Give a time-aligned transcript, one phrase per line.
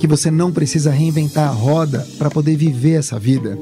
[0.00, 3.58] Que você não precisa reinventar a roda para poder viver essa vida.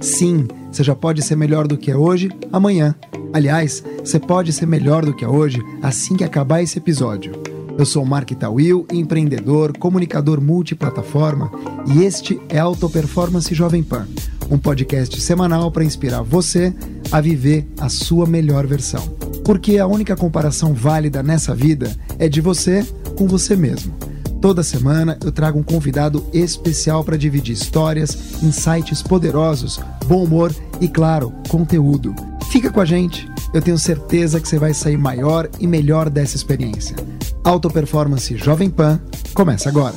[0.00, 2.94] Sim, você já pode ser melhor do que é hoje, amanhã.
[3.30, 7.32] Aliás, você pode ser melhor do que é hoje assim que acabar esse episódio.
[7.76, 11.52] Eu sou Mark Tawil, empreendedor, comunicador multiplataforma
[11.86, 14.08] e este é Auto Performance Jovem Pan,
[14.50, 16.74] um podcast semanal para inspirar você
[17.10, 19.02] a viver a sua melhor versão.
[19.44, 22.82] Porque a única comparação válida nessa vida é de você
[23.14, 24.11] com você mesmo.
[24.42, 30.88] Toda semana eu trago um convidado especial para dividir histórias, insights poderosos, bom humor e,
[30.88, 32.12] claro, conteúdo.
[32.50, 36.34] Fica com a gente, eu tenho certeza que você vai sair maior e melhor dessa
[36.34, 36.96] experiência.
[37.44, 39.00] Auto Performance Jovem Pan
[39.32, 39.94] começa agora.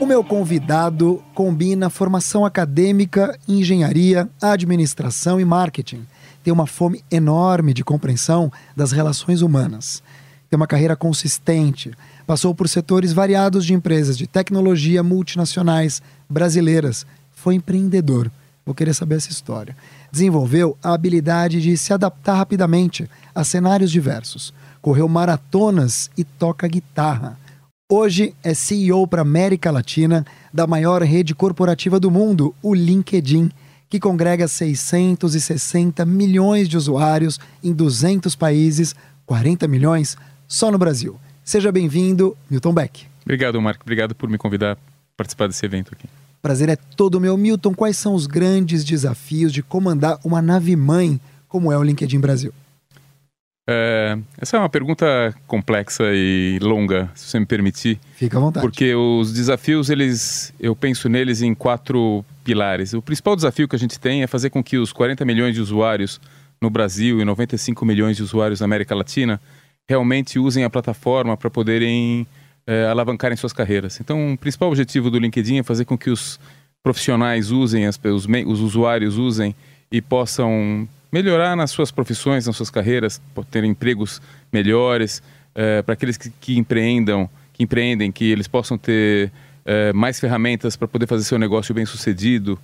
[0.00, 6.04] O meu convidado combina formação acadêmica, engenharia, administração e marketing.
[6.42, 10.02] Tem uma fome enorme de compreensão das relações humanas.
[10.50, 11.92] Tem uma carreira consistente
[12.30, 17.04] Passou por setores variados de empresas de tecnologia multinacionais brasileiras.
[17.32, 18.30] Foi empreendedor.
[18.64, 19.76] Vou querer saber essa história.
[20.12, 24.54] Desenvolveu a habilidade de se adaptar rapidamente a cenários diversos.
[24.80, 27.36] Correu maratonas e toca guitarra.
[27.90, 33.50] Hoje é CEO para América Latina da maior rede corporativa do mundo, o LinkedIn,
[33.88, 38.94] que congrega 660 milhões de usuários em 200 países,
[39.26, 40.16] 40 milhões
[40.50, 41.18] só no Brasil.
[41.44, 43.06] Seja bem-vindo, Milton Beck.
[43.22, 43.82] Obrigado, Marco.
[43.84, 44.76] Obrigado por me convidar a
[45.16, 46.08] participar desse evento aqui.
[46.42, 47.36] Prazer é todo meu.
[47.36, 52.52] Milton, quais são os grandes desafios de comandar uma nave-mãe como é o LinkedIn Brasil?
[53.68, 58.00] É, essa é uma pergunta complexa e longa, se você me permitir.
[58.16, 58.66] Fica à vontade.
[58.66, 62.92] Porque os desafios, eles, eu penso neles em quatro pilares.
[62.92, 65.60] O principal desafio que a gente tem é fazer com que os 40 milhões de
[65.60, 66.20] usuários
[66.60, 69.40] no Brasil e 95 milhões de usuários na América Latina
[69.90, 72.24] realmente usem a plataforma para poderem
[72.64, 73.98] é, alavancarem suas carreiras.
[74.00, 76.38] Então, o principal objetivo do LinkedIn é fazer com que os
[76.80, 79.52] profissionais usem, as, os, os usuários usem
[79.90, 83.20] e possam melhorar nas suas profissões, nas suas carreiras,
[83.50, 85.20] ter empregos melhores,
[85.56, 89.32] é, para aqueles que, que, empreendam, que empreendem, que eles possam ter
[89.64, 92.56] é, mais ferramentas para poder fazer seu negócio bem sucedido,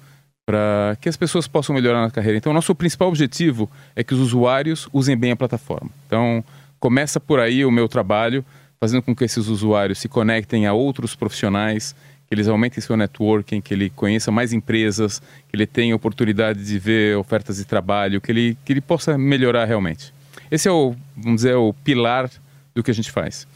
[0.46, 2.38] para que as pessoas possam melhorar na carreira.
[2.38, 5.90] Então, nosso principal objetivo é que os usuários usem bem a plataforma.
[6.06, 6.44] Então,
[6.86, 8.44] começa por aí o meu trabalho,
[8.78, 11.96] fazendo com que esses usuários se conectem a outros profissionais,
[12.28, 16.78] que eles aumentem seu networking, que ele conheça mais empresas, que ele tenha oportunidade de
[16.78, 20.14] ver ofertas de trabalho, que ele, que ele possa melhorar realmente.
[20.48, 22.30] Esse é o, vamos dizer, o pilar
[22.72, 23.48] do que a gente faz.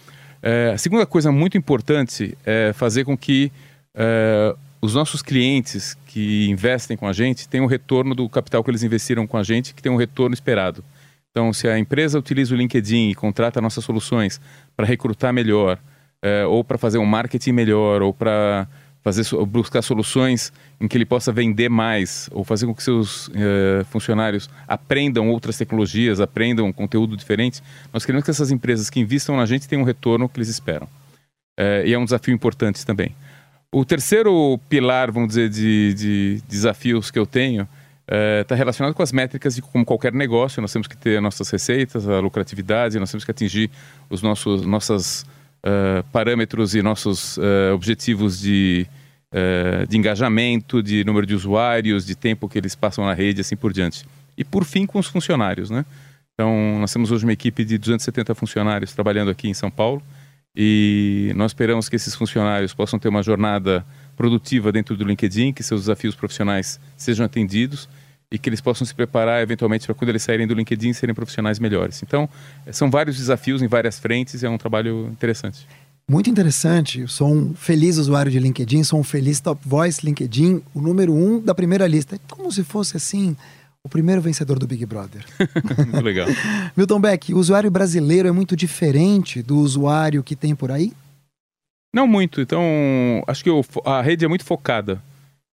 [0.43, 3.53] É, a segunda coisa muito importante é fazer com que
[3.95, 8.73] é, os nossos clientes que investem com a gente tenham o retorno do capital que
[8.73, 10.83] eles investiram com a gente, que tenham um retorno esperado.
[11.31, 14.41] Então, se a empresa utiliza o LinkedIn e contrata nossas soluções
[14.77, 15.79] para recrutar melhor,
[16.23, 18.67] é, ou para fazer um marketing melhor, ou para
[19.03, 23.85] fazer buscar soluções em que ele possa vender mais, ou fazer com que seus é,
[23.85, 29.47] funcionários aprendam outras tecnologias, aprendam conteúdo diferente, nós queremos que essas empresas que investam na
[29.47, 30.89] gente tenham um retorno que eles esperam.
[31.59, 33.15] É, e é um desafio importante também.
[33.73, 37.69] O terceiro pilar, vamos dizer, de, de desafios que eu tenho
[38.41, 40.61] está eh, relacionado com as métricas de como qualquer negócio.
[40.61, 43.71] Nós temos que ter nossas receitas, a lucratividade, nós temos que atingir
[44.09, 45.23] os nossos nossos
[45.65, 48.87] uh, parâmetros e nossos uh, objetivos de,
[49.89, 53.73] de engajamento, de número de usuários, de tempo que eles passam na rede, assim por
[53.73, 54.05] diante.
[54.37, 55.85] E por fim, com os funcionários, né?
[56.35, 60.03] Então, nós temos hoje uma equipe de 270 funcionários trabalhando aqui em São Paulo
[60.57, 63.87] e nós esperamos que esses funcionários possam ter uma jornada
[64.17, 67.89] produtiva dentro do LinkedIn, que seus desafios profissionais sejam atendidos
[68.33, 71.59] e que eles possam se preparar eventualmente para quando eles saírem do LinkedIn serem profissionais
[71.59, 72.03] melhores.
[72.03, 72.29] Então,
[72.71, 75.67] são vários desafios em várias frentes e é um trabalho interessante.
[76.09, 77.01] Muito interessante.
[77.01, 81.13] Eu sou um feliz usuário de LinkedIn, sou um feliz top voice LinkedIn, o número
[81.15, 82.17] um da primeira lista.
[82.17, 83.37] É como se fosse assim
[83.85, 85.25] o primeiro vencedor do Big Brother.
[85.87, 86.29] muito legal.
[86.77, 90.93] Milton Beck, o usuário brasileiro é muito diferente do usuário que tem por aí?
[91.95, 92.41] Não muito.
[92.41, 92.63] Então,
[93.27, 93.51] acho que
[93.85, 95.03] a rede é muito focada.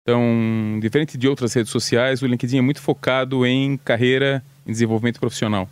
[0.06, 5.18] Então, diferente de outras redes sociais, o LinkedIn é muito focado em carreira e desenvolvimento
[5.18, 5.68] profissional.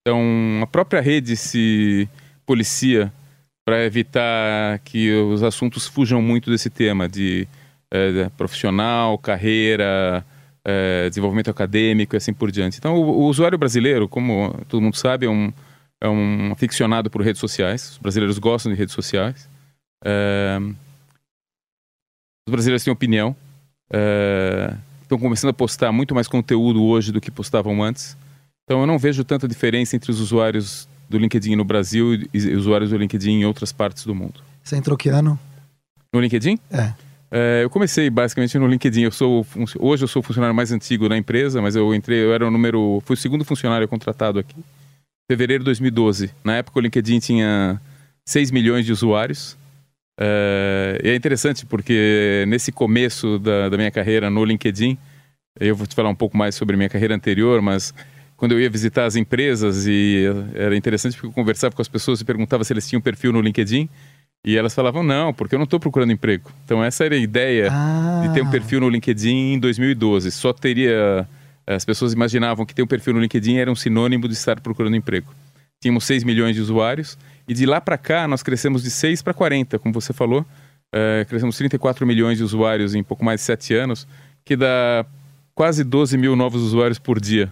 [0.00, 0.18] Então,
[0.62, 2.08] a própria rede se
[2.46, 3.12] policia
[3.66, 7.46] para evitar que os assuntos fujam muito desse tema de,
[7.90, 10.24] é, profissional, carreira,
[10.64, 12.78] é, desenvolvimento acadêmico e assim por diante.
[12.78, 15.52] Então, o, o, usuário brasileiro, como todo mundo sabe, é um,
[16.00, 17.90] é um aficionado por redes sociais.
[17.90, 19.46] Os brasileiros gostam de redes sociais.
[20.02, 20.58] É,
[22.48, 23.36] os brasileiros têm opinião.
[25.02, 28.16] Estão começando a postar muito mais conteúdo hoje do que postavam antes.
[28.64, 32.90] Então, eu não vejo tanta diferença entre os usuários do LinkedIn no Brasil e usuários
[32.90, 34.40] do LinkedIn em outras partes do mundo.
[34.62, 35.38] Você entrou que ano?
[36.12, 36.58] No LinkedIn?
[36.70, 36.92] É.
[37.30, 39.02] é eu comecei basicamente no LinkedIn.
[39.02, 39.46] Eu sou
[39.78, 42.50] hoje eu sou o funcionário mais antigo da empresa, mas eu entrei, eu era o
[42.50, 44.56] número, fui o segundo funcionário contratado aqui.
[45.30, 46.30] Fevereiro de 2012.
[46.42, 47.80] Na época o LinkedIn tinha
[48.26, 49.56] 6 milhões de usuários.
[50.18, 54.96] É, e é interessante porque nesse começo da, da minha carreira no LinkedIn,
[55.60, 57.94] eu vou te falar um pouco mais sobre minha carreira anterior, mas
[58.36, 60.24] quando eu ia visitar as empresas e
[60.54, 63.40] era interessante porque eu conversava com as pessoas e perguntava se eles tinham perfil no
[63.40, 63.88] LinkedIn
[64.44, 66.50] e elas falavam não, porque eu não estou procurando emprego.
[66.64, 68.22] Então essa era a ideia ah.
[68.26, 70.30] de ter um perfil no LinkedIn em 2012.
[70.30, 71.26] Só teria
[71.66, 74.94] as pessoas imaginavam que ter um perfil no LinkedIn era um sinônimo de estar procurando
[74.94, 75.34] emprego.
[75.80, 79.34] Tínhamos 6 milhões de usuários e de lá para cá nós crescemos de 6 para
[79.34, 80.44] 40, como você falou.
[80.92, 84.06] É, crescemos 34 milhões de usuários em pouco mais de 7 anos,
[84.44, 85.04] que dá
[85.54, 87.50] quase 12 mil novos usuários por dia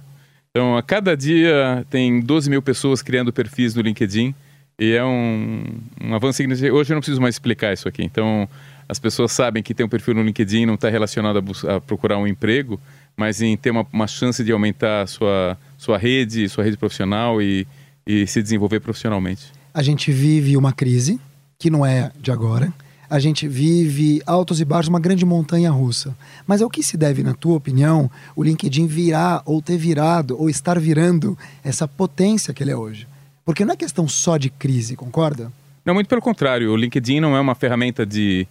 [0.56, 4.32] então, a cada dia tem 12 mil pessoas criando perfis no LinkedIn
[4.78, 5.64] e é um,
[6.00, 6.76] um avanço significativo.
[6.76, 8.04] Hoje eu não preciso mais explicar isso aqui.
[8.04, 8.48] Então,
[8.88, 12.18] as pessoas sabem que ter um perfil no LinkedIn não está relacionado a, a, procurar
[12.18, 12.80] um emprego,
[13.16, 17.42] mas em ter uma, uma chance de aumentar a sua, sua rede, sua rede profissional
[17.42, 17.66] e,
[18.06, 19.52] e se desenvolver profissionalmente.
[19.72, 21.20] A gente vive uma crise
[21.58, 22.72] que não é de agora
[23.08, 26.16] a gente vive altos e baixos, uma grande montanha russa.
[26.46, 30.48] Mas ao que se deve, na tua opinião, o LinkedIn virar ou ter virado ou
[30.48, 33.06] estar virando essa potência que ele é hoje?
[33.44, 35.52] Porque não é questão só de crise, concorda?
[35.84, 36.72] Não, muito pelo contrário.
[36.72, 38.48] O LinkedIn não é uma ferramenta de,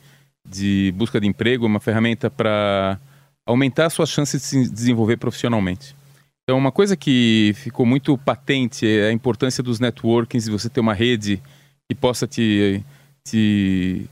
[0.48, 3.00] de busca de emprego, é uma ferramenta para
[3.46, 5.96] aumentar suas chances de se desenvolver profissionalmente.
[6.44, 10.94] Então, uma coisa que ficou muito patente é a importância dos networkings, você ter uma
[10.94, 11.42] rede
[11.90, 12.84] que possa te,
[13.26, 14.10] te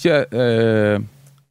[0.00, 0.98] Tia, é,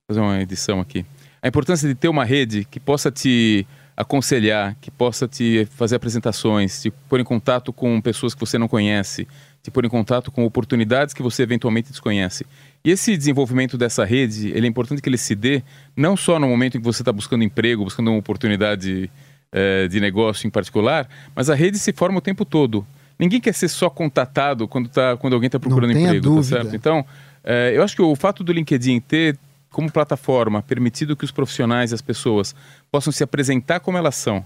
[0.10, 1.06] fazer uma edição aqui.
[1.40, 3.66] A importância de ter uma rede que possa te
[3.96, 8.68] aconselhar, que possa te fazer apresentações, te pôr em contato com pessoas que você não
[8.68, 9.28] conhece,
[9.62, 12.44] te pôr em contato com oportunidades que você eventualmente desconhece.
[12.84, 15.62] E esse desenvolvimento dessa rede, ele é importante que ele se dê
[15.96, 19.12] não só no momento em que você está buscando emprego, buscando uma oportunidade
[19.52, 22.86] é, de negócio em particular, mas a rede se forma o tempo todo.
[23.18, 26.76] Ninguém quer ser só contatado quando, tá, quando alguém está procurando emprego, tá certo?
[26.76, 27.06] Então,
[27.44, 29.38] é, eu acho que o fato do LinkedIn ter
[29.72, 32.56] como plataforma permitido que os profissionais e as pessoas
[32.92, 34.44] possam se apresentar como elas são,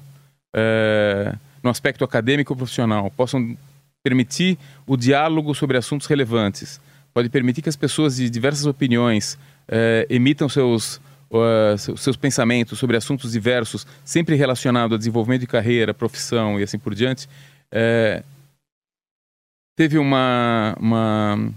[0.53, 3.55] é, no aspecto acadêmico profissional, possam
[4.03, 6.79] permitir o diálogo sobre assuntos relevantes,
[7.13, 12.97] pode permitir que as pessoas de diversas opiniões é, emitam seus, uh, seus pensamentos sobre
[12.97, 17.27] assuntos diversos, sempre relacionados a desenvolvimento de carreira, profissão e assim por diante,
[17.71, 18.23] é,
[19.75, 21.53] teve uma, uma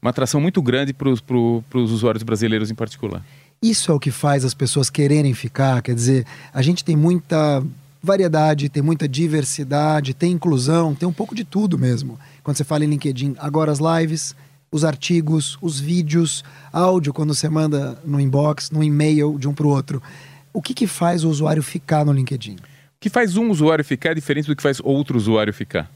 [0.00, 3.22] uma atração muito grande para os usuários brasileiros em particular.
[3.62, 7.62] Isso é o que faz as pessoas quererem ficar, quer dizer, a gente tem muita
[8.02, 12.18] variedade, tem muita diversidade, tem inclusão, tem um pouco de tudo mesmo.
[12.42, 14.34] Quando você fala em LinkedIn, agora as lives,
[14.72, 19.66] os artigos, os vídeos, áudio quando você manda no inbox, no e-mail de um para
[19.66, 20.02] o outro.
[20.52, 22.54] O que, que faz o usuário ficar no LinkedIn?
[22.54, 25.90] O que faz um usuário ficar é diferente do que faz outro usuário ficar.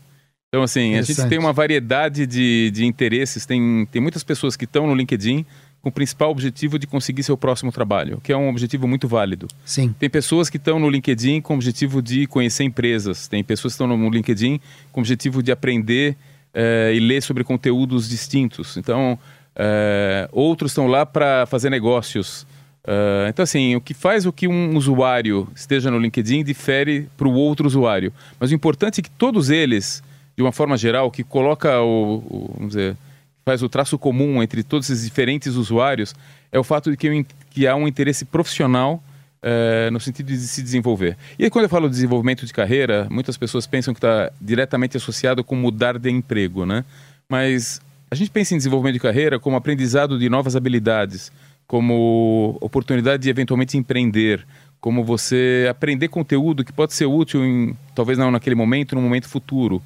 [0.49, 3.45] Então, assim, a gente tem uma variedade de, de interesses.
[3.45, 5.45] Tem, tem muitas pessoas que estão no LinkedIn
[5.83, 9.49] com o principal objetivo de conseguir seu próximo trabalho, que é um objetivo muito válido.
[9.67, 9.95] Sim.
[9.99, 13.29] Tem pessoas que estão no LinkedIn com o objetivo de conhecer empresas.
[13.29, 14.61] Tem pessoas que estão no LinkedIn
[14.93, 16.17] com o objetivo de aprender
[16.55, 18.77] eh, e ler sobre conteúdos distintos.
[18.77, 19.19] Então,
[19.57, 22.47] eh, outros estão lá para fazer negócios.
[22.87, 27.27] Uh, então, assim, o que faz o que um usuário esteja no LinkedIn difere para
[27.27, 28.13] o outro usuário.
[28.39, 30.03] Mas o importante é que todos eles
[30.37, 32.97] de uma forma geral, que coloca o, o vamos dizer,
[33.45, 36.15] faz o traço comum entre todos esses diferentes usuários,
[36.51, 39.03] é o fato de que, que há um interesse profissional
[39.47, 41.19] é, no sentido de se desenvolver.
[41.39, 44.97] E aí, quando eu falo de desenvolvimento de carreira, muitas pessoas pensam que está diretamente
[44.97, 46.83] associado com mudar de emprego, né?
[47.29, 47.79] Mas
[48.11, 51.31] a gente pensa em desenvolvimento de carreira como aprendizado de novas habilidades,
[51.67, 54.47] como oportunidade de eventualmente empreender,
[54.81, 59.29] como você aprender conteúdo que pode ser útil, em, talvez não naquele momento, no momento
[59.29, 59.77] futuro.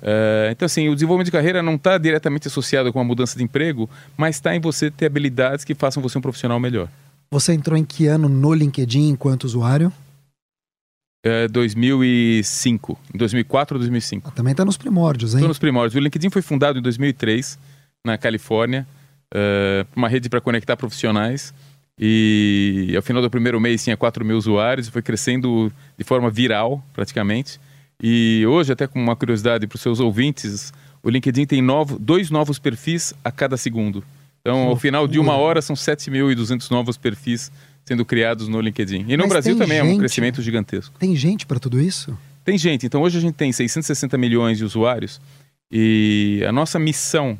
[0.00, 3.42] Uh, então, assim, o desenvolvimento de carreira não está diretamente associado com a mudança de
[3.42, 6.88] emprego, mas está em você ter habilidades que façam você um profissional melhor.
[7.30, 9.92] Você entrou em que ano no LinkedIn enquanto usuário?
[11.22, 14.30] É, 2005, 2004 ou 2005.
[14.30, 15.38] Também está nos primórdios, hein?
[15.38, 15.94] Estou nos primórdios.
[15.94, 17.58] O LinkedIn foi fundado em 2003,
[18.06, 18.86] na Califórnia,
[19.34, 21.52] uh, uma rede para conectar profissionais.
[21.98, 26.82] E ao final do primeiro mês tinha 4 mil usuários, foi crescendo de forma viral,
[26.92, 27.60] praticamente.
[28.00, 32.30] E hoje, até com uma curiosidade para os seus ouvintes, o LinkedIn tem novo, dois
[32.30, 34.04] novos perfis a cada segundo.
[34.48, 37.52] Então, ao final de uma hora, são 7.200 novos perfis
[37.84, 39.04] sendo criados no LinkedIn.
[39.06, 40.98] E no Mas Brasil também é um gente- crescimento gigantesco.
[40.98, 42.16] Tem gente para tudo isso?
[42.46, 45.20] Tem gente, então hoje a gente tem 660 milhões de usuários
[45.70, 47.38] e a nossa missão,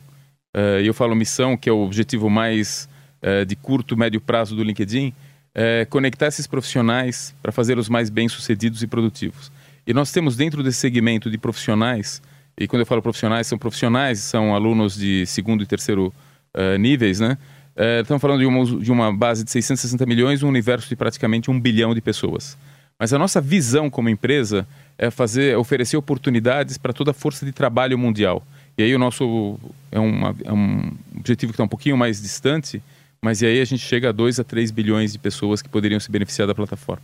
[0.54, 2.86] eh, e eu falo missão, que é o objetivo mais
[3.22, 5.14] eh, de curto, médio prazo do LinkedIn,
[5.54, 9.50] é conectar esses profissionais para fazê-los mais bem-sucedidos e produtivos.
[9.86, 12.20] E nós temos dentro desse segmento de profissionais,
[12.60, 16.12] e quando eu falo profissionais, são profissionais, são alunos de segundo e terceiro
[16.54, 17.36] eh, níveis, né?
[17.76, 21.50] Eh, estamos falando de uma, de uma base de 660 milhões, um universo de praticamente
[21.50, 22.56] um bilhão de pessoas.
[22.98, 24.66] Mas a nossa visão como empresa
[24.98, 28.42] é fazer, é oferecer oportunidades para toda a força de trabalho mundial.
[28.76, 29.58] E aí o nosso
[29.92, 32.82] é, uma- é um objetivo que está um pouquinho mais distante,
[33.22, 36.00] mas e aí a gente chega a 2 a 3 bilhões de pessoas que poderiam
[36.00, 37.02] se beneficiar da plataforma.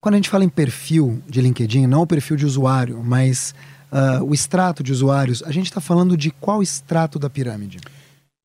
[0.00, 3.54] Quando a gente fala em perfil de LinkedIn, não o perfil de usuário, mas
[3.90, 7.78] ah, o extrato de usuários, a gente está falando de qual extrato da pirâmide?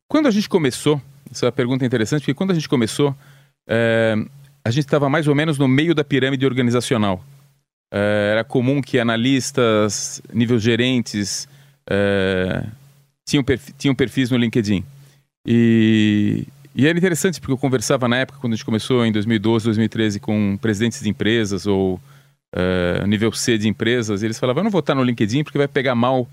[0.08, 3.16] Quando a gente começou, essa pergunta é interessante, porque quando a gente começou,
[3.68, 4.16] eh,
[4.64, 7.24] a gente estava mais ou menos no meio da pirâmide organizacional.
[7.94, 11.48] Eh, era comum que analistas, nível gerentes,
[11.90, 12.64] eh,
[13.28, 14.84] tinham, perfi- tinham perfis no LinkedIn.
[15.46, 19.66] E, e era interessante porque eu conversava na época, quando a gente começou em 2012,
[19.66, 22.00] 2013, com presidentes de empresas ou
[23.06, 25.68] nível C de empresas, e eles falavam: eu não vou estar no LinkedIn porque vai
[25.68, 26.28] pegar mal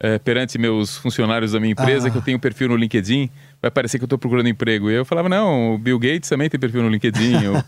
[0.00, 2.10] eh, perante meus funcionários da minha empresa Ah.
[2.10, 3.28] que eu tenho perfil no LinkedIn,
[3.60, 4.90] vai parecer que eu estou procurando emprego.
[4.90, 7.64] E eu falava: não, o Bill Gates também tem perfil no LinkedIn, o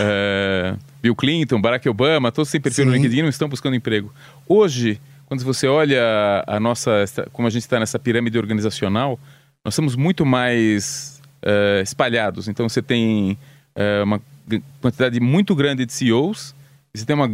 [0.00, 2.96] eh, Bill Clinton, Barack Obama, todos têm perfil no Sim.
[2.98, 4.12] LinkedIn e não estão buscando emprego.
[4.48, 9.18] Hoje, quando você olha a nossa, como a gente está nessa pirâmide organizacional,
[9.64, 12.48] nós estamos muito mais eh, espalhados.
[12.48, 13.36] Então você tem
[13.74, 14.20] eh, uma
[14.80, 16.54] quantidade muito grande de CEOs,
[16.94, 17.30] e você tem uma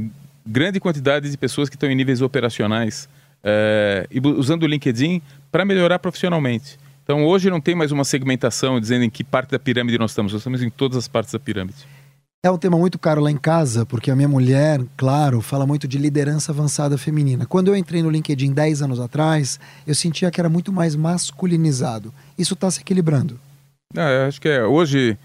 [0.46, 3.08] grande quantidade de pessoas que estão em níveis operacionais
[3.42, 6.78] eh, e usando o LinkedIn para melhorar profissionalmente.
[7.02, 10.32] Então hoje não tem mais uma segmentação dizendo em que parte da pirâmide nós estamos,
[10.32, 11.86] nós estamos em todas as partes da pirâmide.
[12.42, 15.86] É um tema muito caro lá em casa, porque a minha mulher, claro, fala muito
[15.86, 17.44] de liderança avançada feminina.
[17.44, 22.14] Quando eu entrei no LinkedIn 10 anos atrás, eu sentia que era muito mais masculinizado.
[22.38, 23.38] Isso está se equilibrando.
[23.94, 25.18] Ah, acho que é, hoje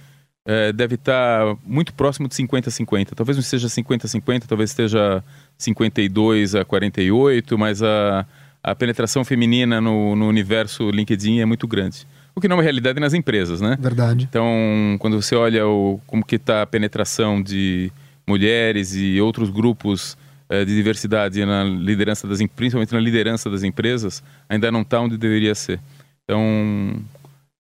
[0.45, 3.13] é, deve estar muito próximo de 50-50.
[3.15, 5.24] Talvez não seja 50-50, talvez esteja
[5.57, 8.25] 52 a 48, mas a,
[8.63, 12.05] a penetração feminina no, no universo LinkedIn é muito grande.
[12.35, 13.77] O que não é uma realidade nas empresas, né?
[13.79, 14.27] Verdade.
[14.29, 17.91] Então, quando você olha o, como que está a penetração de
[18.27, 20.17] mulheres e outros grupos
[20.50, 25.17] eh, de diversidade na liderança das, principalmente na liderança das empresas, ainda não está onde
[25.17, 25.79] deveria ser.
[26.24, 27.00] Então,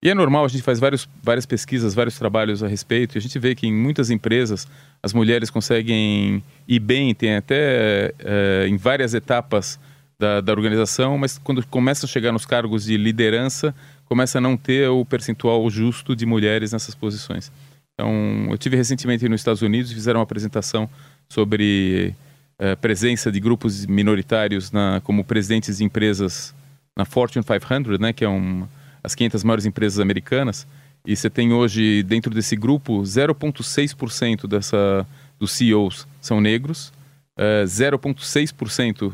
[0.05, 3.21] e é normal, a gente faz vários, várias pesquisas, vários trabalhos a respeito, e a
[3.21, 4.67] gente vê que em muitas empresas
[5.01, 9.79] as mulheres conseguem ir bem, tem até eh, em várias etapas
[10.19, 13.73] da, da organização, mas quando começa a chegar nos cargos de liderança,
[14.05, 17.51] começa a não ter o percentual justo de mulheres nessas posições.
[17.95, 20.87] Então, eu tive recentemente nos Estados Unidos, fizeram uma apresentação
[21.27, 22.13] sobre
[22.59, 26.53] eh, presença de grupos minoritários na, como presidentes de empresas
[26.95, 28.67] na Fortune 500, né, que é um,
[29.05, 30.67] as 500 maiores empresas americanas,
[31.05, 35.05] e você tem hoje dentro desse grupo 0,6% dessa
[35.39, 36.91] dos CEOs são negros,
[37.37, 39.13] eh, 0,6%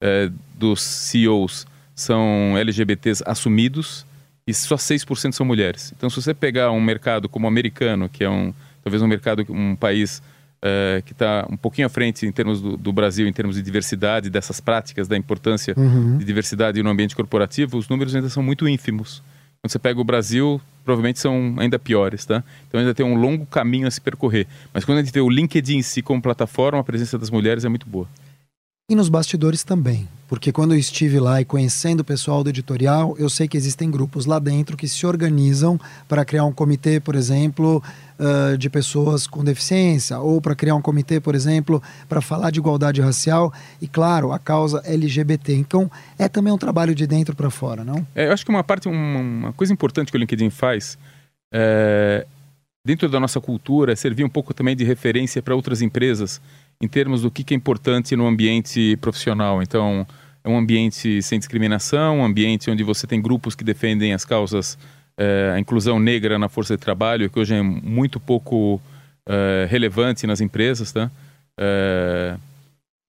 [0.00, 4.06] eh, dos CEOs são LGBTs assumidos
[4.46, 5.92] e só 6% são mulheres.
[5.96, 8.52] Então, se você pegar um mercado como o americano, que é um
[8.82, 10.22] talvez um mercado, um país
[10.62, 13.62] eh, que está um pouquinho à frente em termos do, do Brasil, em termos de
[13.62, 16.18] diversidade, dessas práticas, da importância Uhum.
[16.18, 19.22] de diversidade no ambiente corporativo, os números ainda são muito ínfimos.
[19.62, 22.44] Quando você pega o Brasil, provavelmente são ainda piores, tá?
[22.68, 24.46] Então ainda tem um longo caminho a se percorrer.
[24.72, 27.64] Mas quando a gente vê o LinkedIn em si como plataforma, a presença das mulheres
[27.64, 28.08] é muito boa.
[28.90, 30.08] E nos bastidores também.
[30.28, 33.90] Porque quando eu estive lá e conhecendo o pessoal do editorial, eu sei que existem
[33.90, 37.82] grupos lá dentro que se organizam para criar um comitê, por exemplo,
[38.20, 42.58] ah, de pessoas com deficiência, ou para criar um comitê, por exemplo, para falar de
[42.58, 45.54] igualdade racial e, claro, a causa LGBT.
[45.54, 48.04] Então, é também um trabalho de dentro para fora, não?
[48.16, 50.98] É, eu acho que uma parte, uma, uma coisa importante que o LinkedIn faz,
[51.54, 52.26] é,
[52.84, 56.40] dentro da nossa cultura, é servir um pouco também de referência para outras empresas
[56.80, 59.62] em termos do que, é importante no ambiente profissional.
[59.62, 60.06] Então,
[60.44, 64.78] é um ambiente sem discriminação, um ambiente onde você tem grupos que defendem as causas,
[65.16, 68.80] é, a inclusão negra na força de trabalho, que hoje é muito pouco
[69.28, 71.10] é, relevante nas empresas, tá?
[71.58, 72.36] É,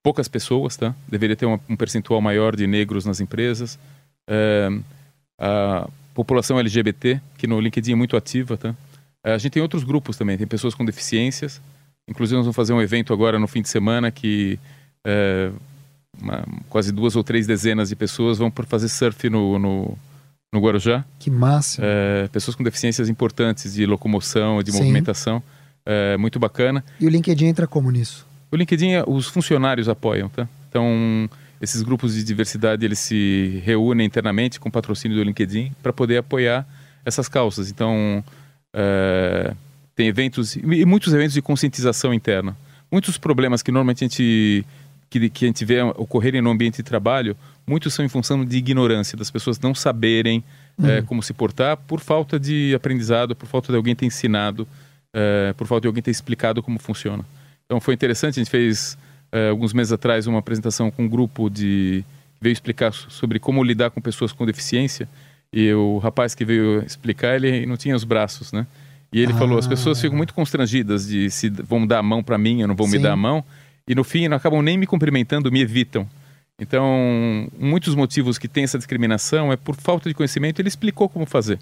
[0.02, 0.96] poucas pessoas, tá?
[1.08, 3.78] Deveria ter uma, um percentual maior de negros nas empresas.
[5.40, 8.76] A população LGBT, que no LinkedIn é muito ativa, tá?
[9.24, 11.62] A gente tem outros grupos também, tem pessoas com deficiências.
[12.10, 14.60] Inclusive, nós vamos fazer um evento agora no fim de semana que
[15.06, 15.52] é,
[16.20, 19.98] uma, quase duas ou três dezenas de pessoas vão por fazer surf no, no,
[20.52, 21.06] no Guarujá.
[21.20, 21.82] Que massa.
[21.84, 24.80] É, pessoas com deficiências importantes de locomoção, de Sim.
[24.80, 25.42] movimentação.
[25.86, 26.84] É, muito bacana.
[27.00, 28.28] E o LinkedIn entra como nisso?
[28.52, 30.48] O LinkedIn, os funcionários apoiam, tá?
[30.68, 31.30] Então,
[31.62, 36.68] esses grupos de diversidade, eles se reúnem internamente com patrocínio do LinkedIn para poder apoiar
[37.06, 37.70] essas causas.
[37.70, 38.24] Então,
[38.74, 39.54] é,
[40.00, 42.56] tem eventos, e muitos eventos de conscientização interna.
[42.90, 44.66] Muitos problemas que normalmente a gente,
[45.10, 47.36] que, que a gente vê ocorrerem no ambiente de trabalho,
[47.68, 50.42] muitos são em função de ignorância, das pessoas não saberem
[50.78, 50.90] uhum.
[50.90, 54.66] é, como se portar por falta de aprendizado, por falta de alguém ter ensinado,
[55.14, 57.26] é, por falta de alguém ter explicado como funciona.
[57.66, 58.98] Então foi interessante, a gente fez
[59.34, 62.06] é, alguns meses atrás uma apresentação com um grupo de
[62.40, 65.10] veio explicar sobre como lidar com pessoas com deficiência
[65.52, 68.66] e o rapaz que veio explicar ele não tinha os braços, né?
[69.12, 69.38] E ele ah.
[69.38, 72.68] falou: as pessoas ficam muito constrangidas de se vão dar a mão para mim ou
[72.68, 72.98] não vão Sim.
[72.98, 73.44] me dar a mão
[73.90, 76.08] e no fim não acabam nem me cumprimentando, me evitam.
[76.60, 80.60] Então, muitos motivos que tem essa discriminação é por falta de conhecimento.
[80.60, 81.58] Ele explicou como fazer.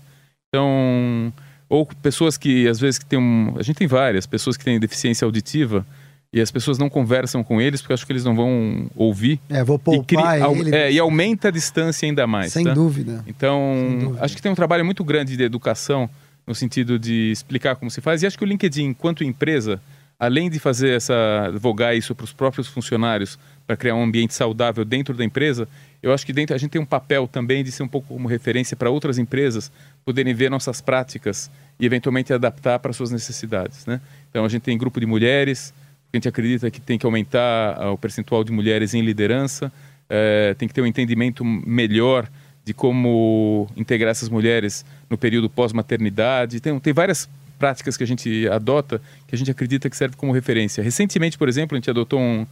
[0.50, 1.32] Então,
[1.70, 4.78] ou pessoas que às vezes que tem um, a gente tem várias pessoas que têm
[4.78, 5.86] deficiência auditiva
[6.34, 9.40] e as pessoas não conversam com eles porque acham que eles não vão ouvir.
[9.50, 12.52] É, vou poupar e, ele, é, e aumenta a distância ainda mais.
[12.52, 12.74] Sem tá?
[12.74, 13.24] dúvida.
[13.26, 14.26] Então, Sem dúvida.
[14.26, 16.10] acho que tem um trabalho muito grande de educação
[16.48, 18.24] no sentido de explicar como se faz.
[18.24, 19.82] E acho que o LinkedIn, enquanto empresa,
[20.18, 23.38] além de fazer essa vogar isso para os próprios funcionários
[23.68, 25.68] para criar um ambiente saudável dentro da empresa,
[26.02, 28.28] eu acho que dentro a gente tem um papel também de ser um pouco como
[28.28, 29.72] referência para outras empresas
[30.06, 34.00] poderem ver nossas práticas e eventualmente adaptar para suas necessidades, né?
[34.30, 35.74] Então a gente tem grupo de mulheres,
[36.14, 39.72] a gente acredita que tem que aumentar ah, o percentual de mulheres em liderança,
[40.10, 42.30] é, tem que ter um entendimento melhor
[42.64, 46.60] de como integrar essas mulheres no período pós-maternidade.
[46.60, 50.32] Tem, tem várias práticas que a gente adota que a gente acredita que serve como
[50.32, 50.84] referência.
[50.84, 52.46] Recentemente, por exemplo, a gente adotou um,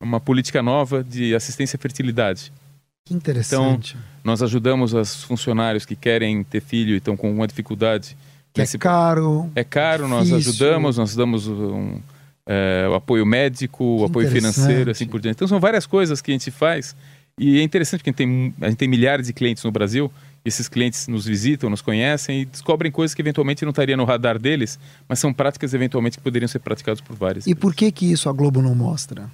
[0.00, 2.52] uma política nova de assistência à fertilidade.
[3.04, 3.96] Que interessante.
[3.96, 8.16] Então, nós ajudamos os funcionários que querem ter filho e estão com uma dificuldade.
[8.52, 9.50] Que é caro.
[9.56, 11.98] É caro, nós ajudamos, nós damos um,
[12.46, 15.36] é, o apoio médico, o apoio financeiro, assim por diante.
[15.36, 16.94] Então são várias coisas que a gente faz
[17.38, 20.12] e é interessante porque a gente tem, a gente tem milhares de clientes no Brasil
[20.44, 24.38] esses clientes nos visitam, nos conhecem e descobrem coisas que eventualmente não estariam no radar
[24.38, 24.78] deles,
[25.08, 27.46] mas são práticas eventualmente que poderiam ser praticadas por vários.
[27.46, 29.30] E por que que isso a Globo não mostra?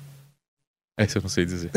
[0.98, 1.70] Essa eu não sei dizer.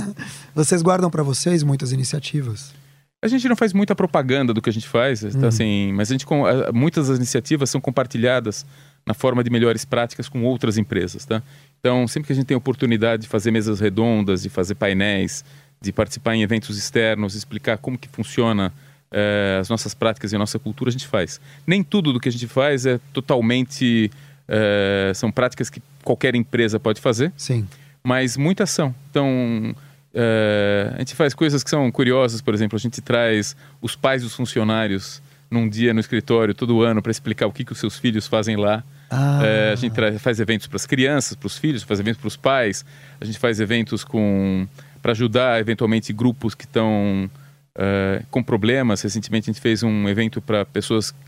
[0.54, 2.74] vocês guardam para vocês muitas iniciativas?
[3.22, 5.46] A gente não faz muita propaganda do que a gente faz, tá, uhum.
[5.46, 6.26] assim, mas a gente,
[6.74, 8.66] muitas das iniciativas são compartilhadas
[9.06, 11.42] na forma de melhores práticas com outras empresas, tá?
[11.80, 15.42] Então, sempre que a gente tem oportunidade de fazer mesas redondas, de fazer painéis,
[15.84, 18.72] de participar em eventos externos, explicar como que funciona
[19.12, 21.40] eh, as nossas práticas e a nossa cultura, a gente faz.
[21.66, 24.10] Nem tudo do que a gente faz é totalmente...
[24.48, 27.32] Eh, são práticas que qualquer empresa pode fazer.
[27.36, 27.66] Sim.
[28.02, 28.94] Mas muitas são.
[29.10, 29.74] Então,
[30.12, 34.22] eh, a gente faz coisas que são curiosas, por exemplo, a gente traz os pais
[34.22, 37.98] dos funcionários num dia no escritório todo ano para explicar o que, que os seus
[37.98, 38.82] filhos fazem lá.
[39.10, 39.40] Ah.
[39.44, 42.36] É, a gente faz eventos para as crianças, para os filhos, faz eventos para os
[42.36, 42.84] pais.
[43.20, 44.66] A gente faz eventos com
[45.04, 47.30] para ajudar eventualmente grupos que estão
[47.76, 49.02] uh, com problemas.
[49.02, 51.18] Recentemente a gente fez um evento para pessoas que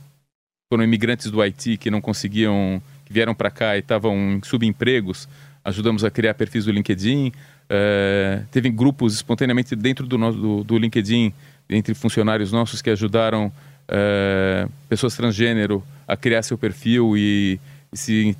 [0.73, 5.29] foram imigrantes do Haiti que não conseguiam, que vieram para cá e estavam em subempregos.
[5.63, 7.29] Ajudamos a criar perfis do LinkedIn.
[7.29, 11.31] Uh, teve grupos espontaneamente dentro do, do, do LinkedIn
[11.69, 17.61] entre funcionários nossos que ajudaram uh, pessoas transgênero a criar seu perfil e,
[17.93, 18.37] e se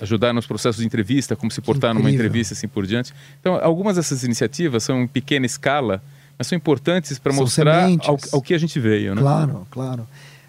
[0.00, 3.12] ajudar nos processos de entrevista, como se portar numa entrevista, assim por diante.
[3.40, 6.02] Então, algumas dessas iniciativas são em pequena escala,
[6.38, 9.20] mas são importantes para mostrar ao, ao, que a gente veio, né?
[9.20, 10.08] Claro, claro.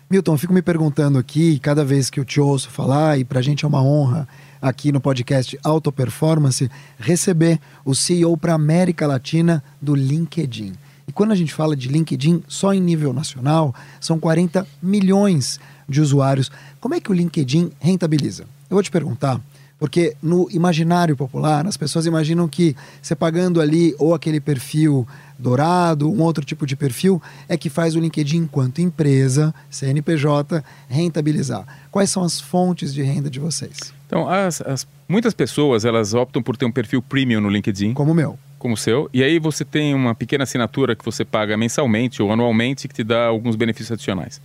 [0.10, 3.40] Milton, eu fico me perguntando aqui, cada vez que eu te ouço falar, e para
[3.40, 4.28] a gente é uma honra
[4.62, 10.74] aqui no podcast Auto Performance, receber o CEO para América Latina do LinkedIn.
[11.08, 16.00] E quando a gente fala de LinkedIn só em nível nacional, são 40 milhões de
[16.00, 16.52] usuários.
[16.80, 18.46] Como é que o LinkedIn rentabiliza?
[18.74, 19.40] Eu vou te perguntar,
[19.78, 25.08] porque no imaginário popular, as pessoas imaginam que você pagando ali ou aquele perfil
[25.38, 31.68] dourado, um outro tipo de perfil, é que faz o LinkedIn enquanto empresa, CNPJ, rentabilizar.
[31.92, 33.94] Quais são as fontes de renda de vocês?
[34.08, 37.94] Então, as, as, muitas pessoas elas optam por ter um perfil premium no LinkedIn.
[37.94, 41.26] Como o meu como o seu, e aí você tem uma pequena assinatura que você
[41.26, 44.42] paga mensalmente ou anualmente que te dá alguns benefícios adicionais.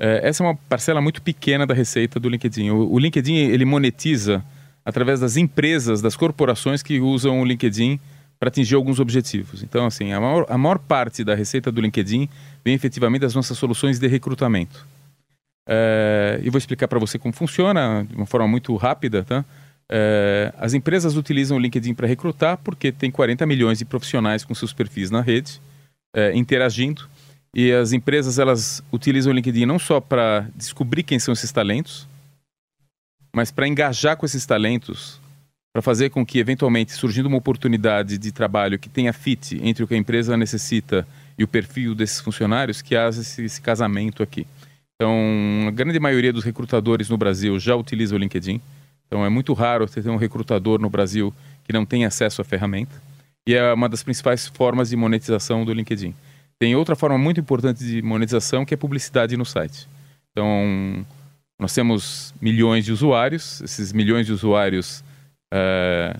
[0.00, 2.70] É, essa é uma parcela muito pequena da receita do LinkedIn.
[2.70, 4.44] O, o LinkedIn ele monetiza
[4.84, 7.98] através das empresas, das corporações que usam o LinkedIn
[8.38, 9.62] para atingir alguns objetivos.
[9.62, 12.28] Então, assim, a maior, a maior parte da receita do LinkedIn
[12.64, 14.86] vem efetivamente das nossas soluções de recrutamento.
[15.68, 19.44] É, e vou explicar para você como funciona de uma forma muito rápida, tá?
[19.90, 24.54] É, as empresas utilizam o LinkedIn para recrutar porque tem 40 milhões de profissionais com
[24.54, 25.60] seus perfis na rede,
[26.14, 27.08] é, interagindo.
[27.54, 32.06] E as empresas elas utilizam o LinkedIn não só para descobrir quem são esses talentos,
[33.34, 35.20] mas para engajar com esses talentos,
[35.72, 39.86] para fazer com que, eventualmente, surgindo uma oportunidade de trabalho que tenha fit entre o
[39.86, 41.06] que a empresa necessita
[41.38, 44.46] e o perfil desses funcionários, que haja esse, esse casamento aqui.
[44.96, 48.60] Então, a grande maioria dos recrutadores no Brasil já utiliza o LinkedIn.
[49.06, 51.32] Então, é muito raro você ter um recrutador no Brasil
[51.64, 53.00] que não tem acesso à ferramenta.
[53.48, 56.12] E é uma das principais formas de monetização do LinkedIn.
[56.60, 59.88] Tem outra forma muito importante de monetização que é publicidade no site.
[60.32, 61.06] Então,
[61.58, 65.02] nós temos milhões de usuários, esses milhões de usuários
[65.52, 66.18] uh,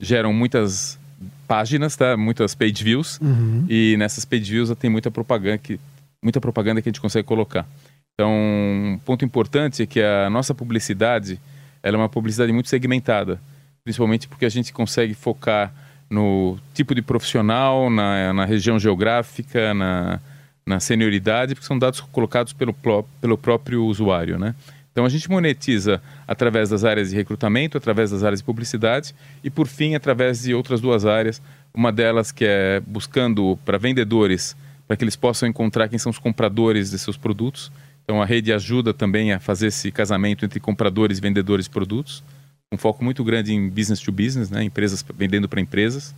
[0.00, 0.98] geram muitas
[1.46, 2.16] páginas, tá?
[2.16, 3.66] muitas page views, uhum.
[3.68, 5.80] e nessas page views tem muita propaganda que,
[6.22, 7.66] muita propaganda que a gente consegue colocar.
[8.14, 11.40] Então, um ponto importante é que a nossa publicidade
[11.82, 13.40] ela é uma publicidade muito segmentada,
[13.82, 15.72] principalmente porque a gente consegue focar
[16.10, 20.20] no tipo de profissional, na, na região geográfica, na,
[20.66, 22.74] na senioridade, porque são dados colocados pelo,
[23.20, 24.54] pelo próprio usuário, né?
[24.92, 29.48] Então a gente monetiza através das áreas de recrutamento, através das áreas de publicidade e
[29.48, 31.40] por fim através de outras duas áreas,
[31.72, 34.56] uma delas que é buscando para vendedores,
[34.88, 37.70] para que eles possam encontrar quem são os compradores de seus produtos.
[38.02, 42.24] Então a rede ajuda também a fazer esse casamento entre compradores e vendedores de produtos
[42.72, 44.62] um foco muito grande em business to business, né?
[44.62, 46.14] empresas vendendo para empresas,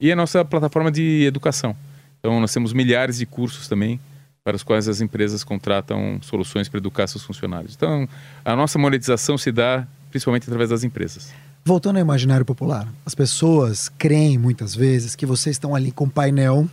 [0.00, 1.74] e a nossa plataforma de educação.
[2.20, 3.98] Então, nós temos milhares de cursos também
[4.44, 7.74] para os quais as empresas contratam soluções para educar seus funcionários.
[7.74, 8.08] Então,
[8.44, 11.32] a nossa monetização se dá principalmente através das empresas.
[11.64, 16.68] Voltando ao imaginário popular, as pessoas creem muitas vezes que vocês estão ali com painel,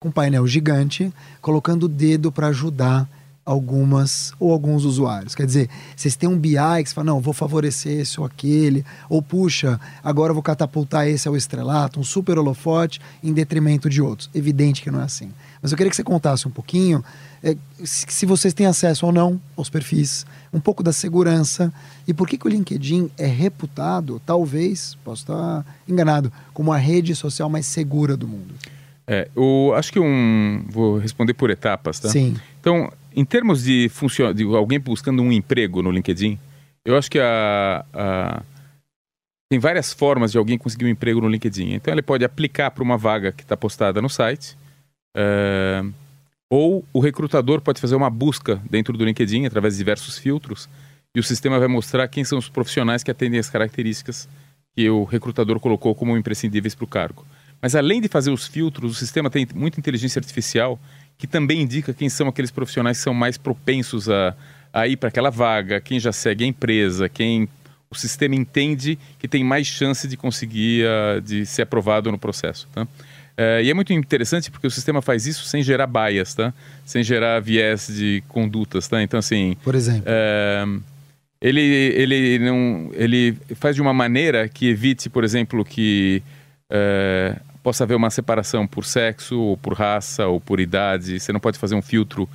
[0.00, 3.08] com painel gigante, colocando o dedo para ajudar
[3.44, 5.34] algumas ou alguns usuários.
[5.34, 8.84] Quer dizer, vocês têm um BI que você fala, não, vou favorecer esse ou aquele,
[9.08, 14.30] ou puxa, agora vou catapultar esse ao estrelato, um super holofote em detrimento de outros.
[14.34, 15.30] Evidente que não é assim.
[15.60, 17.04] Mas eu queria que você contasse um pouquinho
[17.42, 21.72] é, se, se, vocês têm acesso ou não aos perfis, um pouco da segurança
[22.06, 27.16] e por que, que o LinkedIn é reputado, talvez, posso estar enganado, como a rede
[27.16, 28.54] social mais segura do mundo.
[29.06, 30.64] É, eu acho que um.
[30.68, 32.08] Vou responder por etapas, tá?
[32.08, 32.36] Sim.
[32.60, 33.90] Então, em termos de,
[34.34, 36.38] de alguém buscando um emprego no LinkedIn,
[36.84, 38.42] eu acho que a, a...
[39.50, 41.72] tem várias formas de alguém conseguir um emprego no LinkedIn.
[41.72, 44.56] Então, ele pode aplicar para uma vaga que está postada no site,
[45.16, 45.92] uh...
[46.50, 50.68] ou o recrutador pode fazer uma busca dentro do LinkedIn através de diversos filtros,
[51.14, 54.28] e o sistema vai mostrar quem são os profissionais que atendem as características
[54.74, 57.26] que o recrutador colocou como imprescindíveis para o cargo.
[57.60, 60.80] Mas além de fazer os filtros, o sistema tem muita inteligência artificial
[61.22, 64.34] que também indica quem são aqueles profissionais que são mais propensos a,
[64.72, 67.48] a ir para aquela vaga, quem já segue a empresa, quem
[67.88, 72.66] o sistema entende que tem mais chance de conseguir uh, de ser aprovado no processo.
[72.74, 72.82] Tá?
[72.82, 76.52] Uh, e é muito interessante porque o sistema faz isso sem gerar bias, tá?
[76.84, 78.88] sem gerar viés de condutas.
[78.88, 79.00] Tá?
[79.00, 79.56] Então, assim.
[79.62, 80.02] Por exemplo.
[80.10, 80.82] Uh,
[81.40, 86.20] ele, ele, não, ele faz de uma maneira que evite, por exemplo, que
[87.62, 91.18] possa haver uma separação por sexo, ou por raça, ou por idade.
[91.18, 92.28] Você não pode fazer um filtro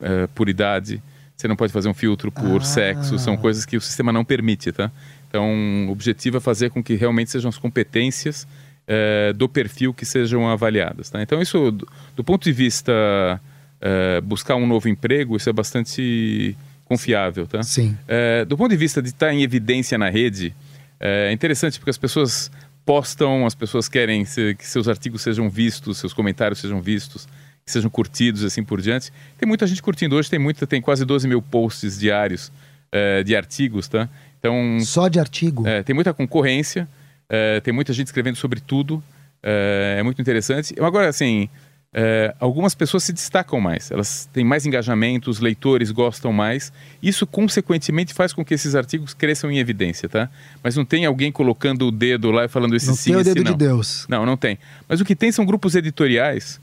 [0.00, 1.02] uh, por idade.
[1.36, 2.64] Você não pode fazer um filtro por ah.
[2.64, 3.18] sexo.
[3.18, 4.90] São coisas que o sistema não permite, tá?
[5.28, 8.46] Então, o objetivo é fazer com que realmente sejam as competências
[8.86, 11.22] uh, do perfil que sejam avaliadas, tá?
[11.22, 16.56] Então, isso, do, do ponto de vista uh, buscar um novo emprego, isso é bastante
[16.84, 17.64] confiável, tá?
[17.64, 17.98] Sim.
[18.46, 20.54] do ponto de vista de estar em evidência na rede,
[21.00, 22.48] é interessante porque as pessoas
[22.86, 27.26] postam, as pessoas querem que seus artigos sejam vistos, seus comentários sejam vistos,
[27.64, 29.12] que sejam curtidos assim por diante.
[29.36, 32.52] Tem muita gente curtindo hoje, tem muita, tem quase 12 mil posts diários
[32.92, 34.08] é, de artigos, tá?
[34.38, 35.66] Então só de artigo.
[35.66, 36.88] É, tem muita concorrência,
[37.28, 39.02] é, tem muita gente escrevendo sobre tudo,
[39.42, 40.72] é, muito interessante.
[40.78, 41.48] Agora assim,
[41.98, 46.70] é, algumas pessoas se destacam mais, elas têm mais engajamento, os leitores gostam mais.
[47.02, 50.28] Isso, consequentemente, faz com que esses artigos cresçam em evidência, tá?
[50.62, 53.24] Mas não tem alguém colocando o dedo lá e falando esse não sim, tem o
[53.24, 53.52] dedo não.
[53.52, 54.06] de Deus.
[54.10, 54.58] Não, não tem.
[54.86, 56.60] Mas o que tem são grupos editoriais.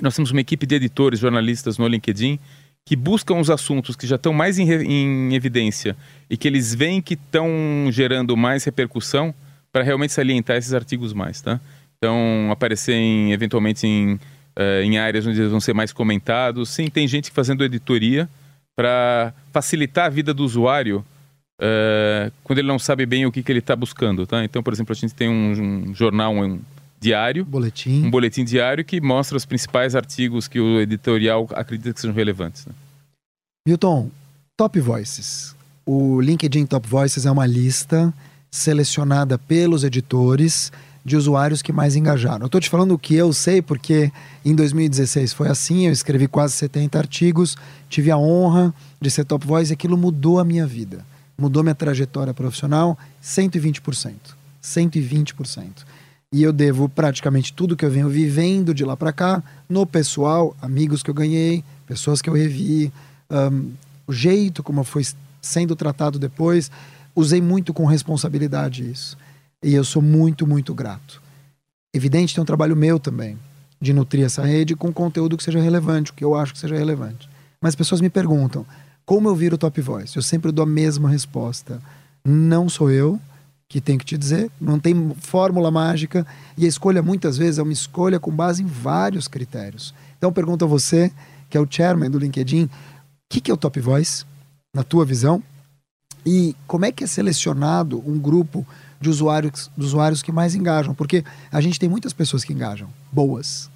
[0.00, 2.38] Nós temos uma equipe de editores, jornalistas no LinkedIn
[2.86, 5.94] que buscam os assuntos que já estão mais em, em evidência
[6.30, 7.50] e que eles veem que estão
[7.90, 9.34] gerando mais repercussão
[9.70, 11.60] para realmente salientar esses artigos mais, tá?
[11.98, 14.18] Então, aparecer em, eventualmente em
[14.58, 16.68] uh, em áreas onde eles vão ser mais comentados.
[16.70, 18.28] Sim, tem gente fazendo editoria
[18.76, 21.04] para facilitar a vida do usuário
[21.60, 24.44] uh, quando ele não sabe bem o que, que ele está buscando, tá?
[24.44, 26.60] Então, por exemplo, a gente tem um, um jornal um
[27.00, 28.04] diário, boletim.
[28.04, 32.66] um boletim diário que mostra os principais artigos que o editorial acredita que sejam relevantes.
[32.66, 32.72] Né?
[33.66, 34.10] Milton,
[34.56, 35.54] Top Voices.
[35.86, 38.12] O LinkedIn Top Voices é uma lista
[38.50, 40.72] selecionada pelos editores
[41.08, 42.42] de usuários que mais engajaram.
[42.42, 44.12] Eu estou te falando o que eu sei porque
[44.44, 47.56] em 2016 foi assim, eu escrevi quase 70 artigos,
[47.88, 51.04] tive a honra de ser top voice e aquilo mudou a minha vida.
[51.36, 54.12] Mudou minha trajetória profissional 120%.
[54.62, 55.66] 120%.
[56.30, 60.54] E eu devo praticamente tudo que eu venho vivendo de lá para cá no pessoal,
[60.60, 62.92] amigos que eu ganhei, pessoas que eu revi,
[63.30, 63.70] um,
[64.06, 65.06] o jeito como eu fui
[65.40, 66.70] sendo tratado depois.
[67.16, 69.16] Usei muito com responsabilidade isso.
[69.62, 71.20] E eu sou muito, muito grato.
[71.92, 73.38] Evidente, tem um trabalho meu também,
[73.80, 76.76] de nutrir essa rede com conteúdo que seja relevante, o que eu acho que seja
[76.76, 77.28] relevante.
[77.60, 78.64] Mas as pessoas me perguntam,
[79.04, 80.16] como eu viro top voice?
[80.16, 81.80] Eu sempre dou a mesma resposta.
[82.24, 83.18] Não sou eu
[83.68, 87.62] que tenho que te dizer, não tem fórmula mágica, e a escolha muitas vezes é
[87.62, 89.94] uma escolha com base em vários critérios.
[90.16, 91.12] Então pergunto a você,
[91.50, 92.70] que é o chairman do LinkedIn, o
[93.28, 94.24] que, que é o top voice,
[94.74, 95.42] na tua visão?
[96.24, 98.66] E como é que é selecionado um grupo
[99.00, 102.88] de usuários, de usuários que mais engajam, porque a gente tem muitas pessoas que engajam,
[103.12, 103.70] boas.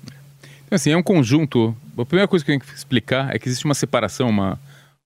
[0.66, 1.76] Então, assim, é um conjunto.
[1.98, 4.58] A primeira coisa que eu tenho que explicar é que existe uma separação, uma,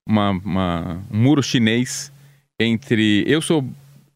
[0.07, 2.13] uma, uma um muro chinês
[2.59, 3.25] entre.
[3.27, 3.69] Eu sou,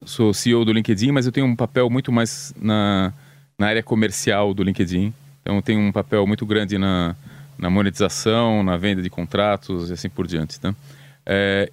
[0.05, 3.13] sou CEO do LinkedIn, mas eu tenho um papel muito mais na,
[3.59, 5.13] na área comercial do LinkedIn.
[5.43, 7.17] Então, eu tenho um papel muito grande na,
[7.59, 10.59] na monetização, na venda de contratos e assim por diante.
[10.59, 10.75] Tá?
[11.27, 11.71] É,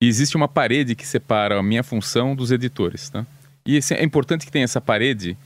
[0.00, 3.26] e existe uma parede que separa a minha função dos editores, tá?
[3.66, 5.36] E é importante que tenha essa parede,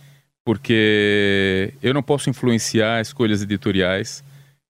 [0.44, 4.22] porque eu não posso influenciar escolhas editoriais.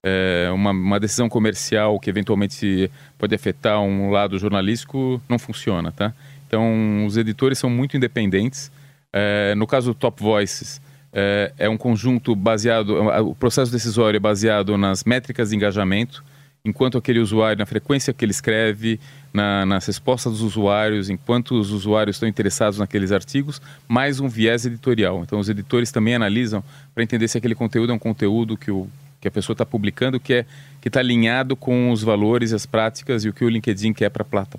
[0.05, 6.14] É, uma, uma, decisão comercial que eventualmente pode afetar um lado jornalístico não funciona, tá?
[6.47, 8.71] Então, os editores são muito independentes.
[9.12, 10.81] É, no caso do Top Voices,
[11.12, 16.25] é, é um conjunto baseado, o processo decisório é baseado nas métricas de engajamento,
[16.64, 19.01] enquanto aquele usuário, na frequência que ele escreve,
[19.33, 24.66] na, nas respostas dos usuários, enquanto os usuários estão interessados naqueles artigos, mais um viés
[24.66, 25.23] editorial.
[25.23, 26.62] Então, os editores também analisam
[26.95, 28.88] para entender se aquele conteúdo é um conteúdo que, o,
[29.21, 30.47] que a pessoa está publicando, que é
[30.85, 34.59] está alinhado com os valores, as práticas e o que o LinkedIn quer para plata,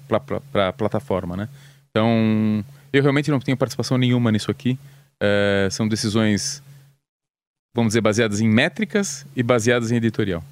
[0.54, 1.50] a plataforma, né?
[1.90, 4.78] Então, eu realmente não tenho participação nenhuma nisso aqui.
[5.20, 6.64] É, são decisões,
[7.74, 10.44] vamos dizer, baseadas em métricas e baseadas em editorial.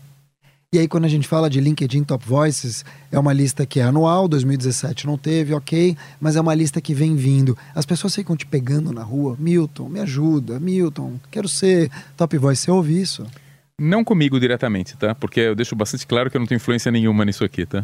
[0.72, 3.84] E aí, quando a gente fala de LinkedIn Top Voices, é uma lista que é
[3.84, 7.58] anual, 2017 não teve, ok, mas é uma lista que vem vindo.
[7.74, 12.62] As pessoas ficam te pegando na rua, Milton, me ajuda, Milton, quero ser Top Voice.
[12.62, 13.26] Você ouve isso?
[13.80, 15.16] Não comigo diretamente, tá?
[15.16, 17.84] Porque eu deixo bastante claro que eu não tenho influência nenhuma nisso aqui, tá?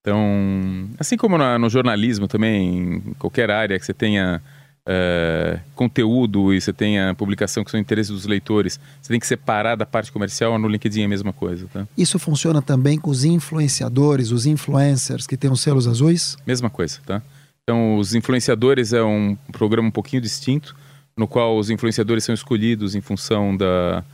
[0.00, 4.42] Então, assim como no, jornalismo também, em qualquer área que você tenha
[4.88, 9.26] uh, conteúdo e você tem a publicação que são interesses dos leitores, você tem que
[9.26, 11.66] separar da parte comercial, no LinkedIn é a mesma coisa.
[11.72, 11.86] Tá?
[11.96, 16.36] Isso funciona também com os influenciadores, os influencers que têm os selos azuis?
[16.46, 17.22] Mesma coisa, tá?
[17.62, 20.76] Então, os influenciadores é um programa um pouquinho distinto,
[21.16, 24.04] no qual os influenciadores são escolhidos em função da,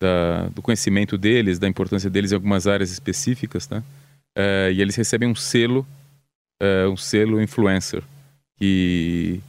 [0.00, 3.78] da, do conhecimento deles, da importância deles em algumas áreas específicas, tá?
[4.36, 5.86] Uh, e eles recebem um selo,
[6.60, 8.02] uh, um selo influencer,
[8.58, 9.40] que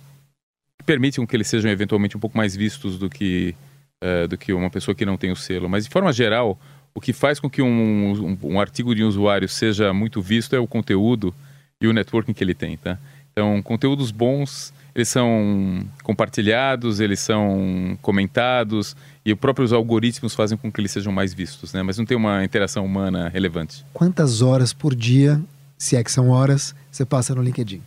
[0.87, 3.53] permite que eles sejam eventualmente um pouco mais vistos do que,
[4.01, 5.67] uh, do que uma pessoa que não tem o selo.
[5.67, 6.57] Mas, de forma geral,
[6.95, 10.55] o que faz com que um, um, um, artigo de um usuário seja muito visto
[10.55, 11.35] é o conteúdo
[11.81, 12.97] e o networking que ele tem, tá?
[13.33, 20.71] Então, conteúdos bons, eles são compartilhados, eles são comentados e os próprios algoritmos fazem com
[20.71, 21.83] que eles sejam mais vistos, né?
[21.83, 23.85] Mas não tem uma interação humana relevante.
[23.93, 25.39] Quantas horas por dia,
[25.77, 27.81] se é que são horas, você passa no LinkedIn?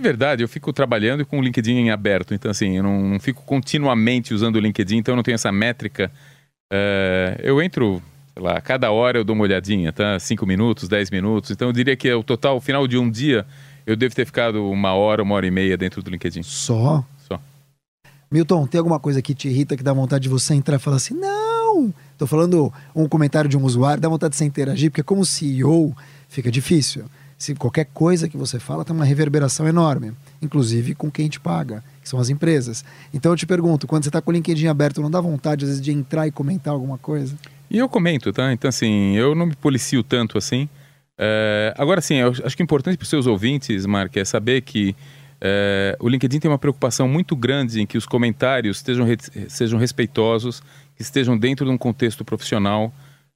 [0.00, 3.42] De verdade, eu fico trabalhando com o LinkedIn aberto, então assim, eu não, não fico
[3.44, 6.10] continuamente usando o LinkedIn, então eu não tenho essa métrica.
[6.72, 10.18] Uh, eu entro, sei lá, cada hora eu dou uma olhadinha, tá?
[10.18, 11.50] Cinco minutos, dez minutos.
[11.50, 13.44] Então eu diria que o total, o final de um dia,
[13.84, 16.44] eu devo ter ficado uma hora, uma hora e meia dentro do LinkedIn.
[16.44, 17.04] Só?
[17.28, 17.38] Só.
[18.30, 20.96] Milton, tem alguma coisa que te irrita, que dá vontade de você entrar e falar
[20.96, 21.92] assim, não!
[22.16, 25.94] Tô falando um comentário de um usuário, dá vontade de você interagir, porque como CEO
[26.26, 27.04] fica difícil
[27.40, 31.82] se qualquer coisa que você fala tem uma reverberação enorme, inclusive com quem te paga,
[32.02, 32.84] que são as empresas.
[33.14, 35.70] Então eu te pergunto, quando você está com o LinkedIn aberto, não dá vontade às
[35.70, 37.34] vezes de entrar e comentar alguma coisa?
[37.70, 38.52] E eu comento, tá?
[38.52, 40.68] Então assim, eu não me policio tanto assim.
[41.16, 44.94] É, agora sim, acho que é importante para os seus ouvintes, Mark, é saber que
[45.40, 49.06] é, o LinkedIn tem uma preocupação muito grande em que os comentários estejam,
[49.48, 50.62] sejam respeitosos,
[50.94, 52.92] que estejam dentro de um contexto profissional,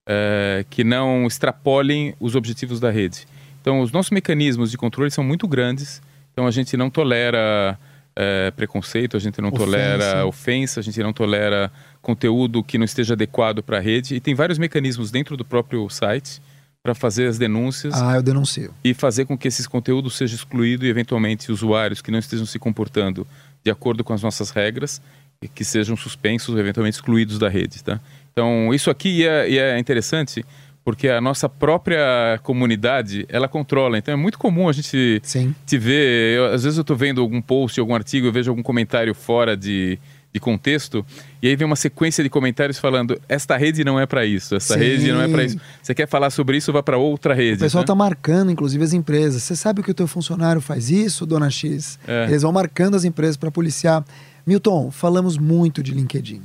[0.07, 3.27] é, que não extrapolem os objetivos da rede.
[3.65, 6.03] Então, os nossos mecanismos de controle são muito grandes
[6.35, 7.79] Então a gente não tolera
[8.15, 9.65] é, preconceito, a gente não Ofensa.
[9.65, 11.73] tolera ofensa, a gente não tolera
[12.03, 14.17] conteúdo que não esteja adequado para a rede.
[14.17, 16.43] E tem vários mecanismos dentro do próprio site
[16.83, 18.75] para fazer as denúncias Ah, eu denuncio.
[18.85, 22.59] e fazer com que esses conteúdos sejam excluídos e, eventualmente, usuários que não estejam se
[22.59, 23.27] comportando
[23.65, 25.01] de acordo com as nossas regras,
[25.41, 27.83] e que sejam suspensos ou, eventualmente, excluídos da rede.
[27.83, 27.99] Tá?
[28.33, 30.45] Então, isso aqui é, é interessante
[30.85, 33.97] porque a nossa própria comunidade, ela controla.
[33.99, 35.55] Então, é muito comum a gente Sim.
[35.67, 36.37] te ver...
[36.37, 39.57] eu- às vezes eu estou vendo algum post, algum artigo, eu vejo algum comentário fora
[39.57, 39.99] de,
[40.33, 41.05] de contexto,
[41.41, 44.75] e aí vem uma sequência de comentários falando esta rede não é para isso, esta
[44.75, 44.81] Sim.
[44.81, 45.59] rede não é para isso.
[45.83, 47.57] Você quer falar sobre isso, vá para outra rede.
[47.57, 47.85] O pessoal né?
[47.85, 49.43] está marcando, inclusive, as empresas.
[49.43, 51.99] Você sabe que o teu funcionário faz isso, dona X?
[52.07, 52.25] É.
[52.27, 54.05] Eles vão marcando as empresas para policiar.
[54.47, 56.43] Milton, falamos muito de LinkedIn.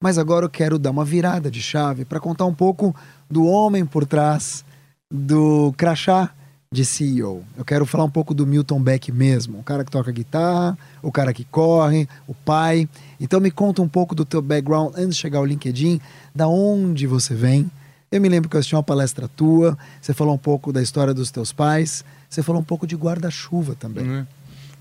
[0.00, 2.94] Mas agora eu quero dar uma virada de chave para contar um pouco
[3.30, 4.64] do homem por trás
[5.10, 6.30] do crachá
[6.70, 7.42] de CEO.
[7.56, 11.10] Eu quero falar um pouco do Milton Beck mesmo, o cara que toca guitarra, o
[11.10, 12.88] cara que corre, o pai.
[13.18, 16.00] Então me conta um pouco do teu background antes de chegar ao LinkedIn,
[16.34, 17.70] da onde você vem.
[18.10, 21.12] Eu me lembro que eu assisti uma palestra tua, você falou um pouco da história
[21.14, 24.06] dos teus pais, você falou um pouco de guarda-chuva também.
[24.10, 24.26] É,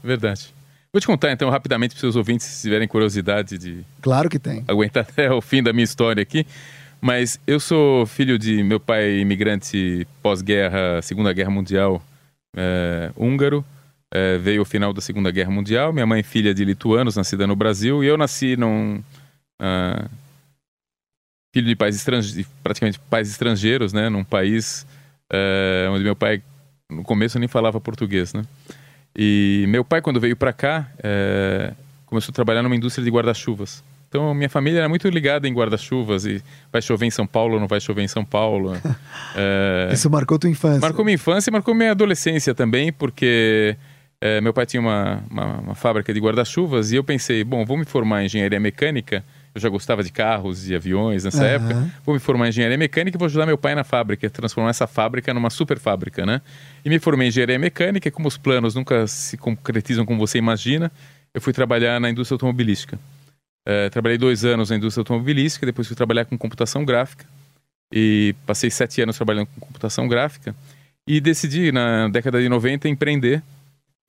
[0.03, 0.53] Verdade.
[0.91, 4.39] Vou te contar então rapidamente para os seus ouvintes, se tiverem curiosidade de Claro que
[4.39, 4.63] tem.
[4.67, 6.45] aguentar até o fim da minha história aqui.
[6.99, 12.01] Mas eu sou filho de meu pai imigrante pós-guerra, Segunda Guerra Mundial,
[12.55, 13.63] é, húngaro.
[14.13, 15.93] É, veio o final da Segunda Guerra Mundial.
[15.93, 18.03] Minha mãe filha de lituanos, nascida no Brasil.
[18.03, 19.01] E eu nasci num...
[19.60, 20.07] ah,
[21.53, 24.10] filho de pais estrangeiros, praticamente pais estrangeiros, né?
[24.10, 24.86] Num país
[25.31, 26.41] é, onde meu pai,
[26.89, 28.43] no começo, nem falava português, né?
[29.15, 31.73] E meu pai, quando veio para cá, é,
[32.05, 33.83] começou a trabalhar numa indústria de guarda-chuvas.
[34.17, 37.67] Então, minha família era muito ligada em guarda-chuvas e vai chover em São Paulo, não
[37.67, 38.73] vai chover em São Paulo.
[39.39, 40.80] É, Isso marcou tua infância.
[40.80, 43.75] marcou minha infância e marcou minha adolescência também, porque
[44.19, 47.77] é, meu pai tinha uma, uma, uma fábrica de guarda-chuvas e eu pensei, bom, vou
[47.77, 49.23] me formar em engenharia mecânica.
[49.53, 51.53] Eu já gostava de carros e aviões nessa Aham.
[51.53, 51.93] época.
[52.03, 54.88] Vou me formar em engenharia mecânica e vou ajudar meu pai na fábrica, transformar essa
[54.88, 56.41] fábrica numa super fábrica, né?
[56.84, 60.39] E me formei em engenharia mecânica e como os planos nunca se concretizam como você
[60.39, 60.91] imagina,
[61.32, 62.97] eu fui trabalhar na indústria automobilística.
[63.69, 67.25] Eh, trabalhei dois anos na indústria automobilística, depois fui trabalhar com computação gráfica
[67.93, 70.56] e passei sete anos trabalhando com computação gráfica
[71.06, 73.43] e decidi na década de 90 empreender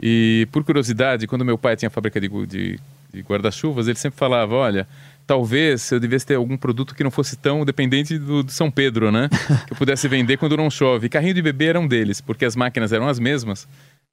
[0.00, 2.78] e por curiosidade, quando meu pai tinha fábrica de, de-
[3.12, 4.86] de guarda-chuvas, ele sempre falava, olha,
[5.26, 9.10] talvez eu devesse ter algum produto que não fosse tão dependente do, do São Pedro,
[9.10, 9.28] né?
[9.66, 11.06] que eu pudesse vender quando não chove.
[11.06, 13.66] E carrinho de bebê era um deles, porque as máquinas eram as mesmas,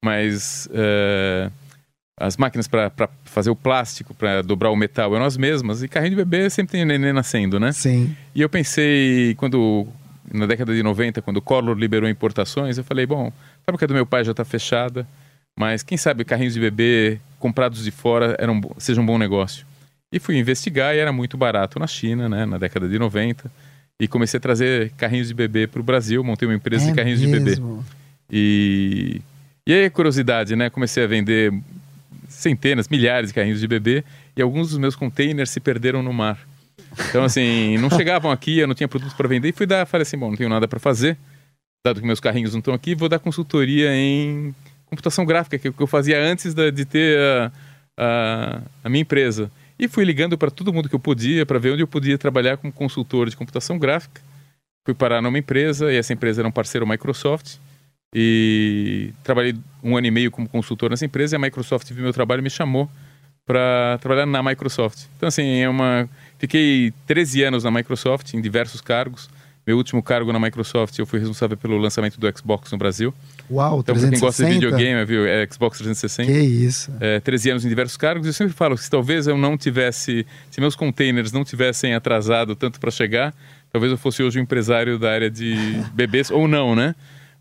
[0.03, 1.51] mas eh,
[2.17, 2.91] as máquinas para
[3.25, 6.73] fazer o plástico, para dobrar o metal eram as mesmas, e carrinho de bebê sempre
[6.73, 7.71] tem neném nascendo, né?
[7.71, 8.15] Sim.
[8.33, 9.85] E eu pensei, quando
[10.33, 13.93] na década de 90, quando o Collor liberou importações, eu falei, bom, a fábrica do
[13.93, 15.05] meu pai já está fechada,
[15.57, 19.65] mas quem sabe carrinhos de bebê comprados de fora eram, seja um bom negócio.
[20.11, 23.51] E fui investigar e era muito barato na China, né, na década de 90.
[23.99, 26.95] E comecei a trazer carrinhos de bebê para o Brasil, montei uma empresa É de
[26.95, 27.51] carrinhos de bebê.
[27.51, 27.85] mesmo.
[28.29, 29.21] E,
[29.67, 30.69] e aí, curiosidade, né?
[30.69, 31.53] Comecei a vender
[32.45, 34.03] centenas, milhares de carrinhos de bebê
[34.37, 36.37] e alguns dos meus containers se perderam no mar.
[37.09, 40.03] Então, assim, não chegavam aqui, eu não tinha produto para vender e fui dar, falei
[40.03, 41.17] assim, bom, não tenho nada para fazer,
[41.85, 44.53] dado que meus carrinhos não estão aqui, vou dar consultoria em
[44.85, 47.51] computação gráfica, que é o que eu fazia antes da- de ter a,
[47.97, 49.51] a, a minha empresa.
[49.77, 52.55] E fui ligando para todo mundo que eu podia, para ver onde eu podia trabalhar
[52.57, 54.21] como consultor de computação gráfica.
[54.85, 57.57] Fui parar numa empresa, e essa empresa era um parceiro Microsoft.
[58.13, 62.13] E trabalhei um ano e meio como consultor nessa empresa, e a Microsoft viu meu
[62.13, 62.89] trabalho e me chamou
[63.45, 65.03] para trabalhar na Microsoft.
[65.17, 66.09] Então, assim, é uma...
[66.39, 69.29] fiquei 13 anos na Microsoft, em diversos cargos.
[69.67, 73.11] Meu último cargo na Microsoft, eu fui responsável pelo lançamento do Xbox no Brasil.
[73.49, 74.53] Uau, Então, para quem gosta de 360?
[74.53, 75.25] videogame, viu?
[75.27, 76.91] É Xbox 360 Que isso.
[76.99, 78.27] é, 13 anos em diversos cargos.
[78.27, 82.55] Eu sempre falo que se talvez eu não tivesse, se meus containers não tivessem atrasado
[82.55, 83.33] tanto para chegar,
[83.71, 85.55] talvez eu fosse hoje um empresário da área de
[85.93, 86.93] bebês ou não, né?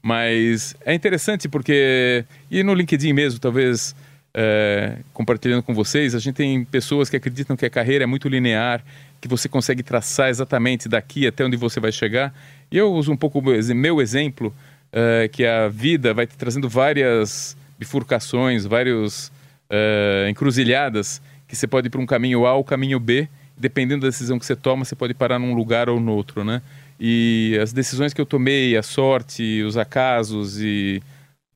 [0.04, 3.96] Mas é interessante porque e no LinkedIn mesmo, talvez
[4.34, 8.28] é, compartilhando com vocês, a gente tem pessoas que acreditam que a carreira é muito
[8.28, 8.84] linear,
[9.18, 12.34] que você consegue traçar exatamente daqui até onde você vai chegar.
[12.70, 14.54] E eu uso um pouco meu- exemplo,
[14.92, 19.32] é, que a vida vai te trazendo várias bifurcações, vários
[19.70, 23.26] é, encruzilhadas, que você pode ir para um caminho A ou caminho B,
[23.56, 26.60] dependendo da decisão que você toma, você pode parar num lugar ou no outro, né?
[26.98, 31.02] E as decisões que eu tomei, a sorte, os acasos e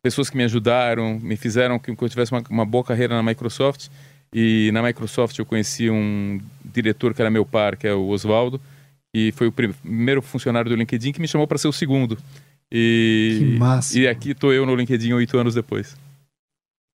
[0.02, 3.22] pessoas que me ajudaram, me fizeram com que eu tivesse uma, uma boa carreira na
[3.22, 3.88] Microsoft.
[4.32, 8.60] E na Microsoft eu conheci um diretor que era meu par, que é o Oswaldo,
[9.14, 12.18] e foi o prim- primeiro funcionário do LinkedIn que me chamou para ser o segundo.
[12.70, 14.02] E, Que máximo.
[14.02, 15.96] e aqui estou eu no LinkedIn oito anos depois.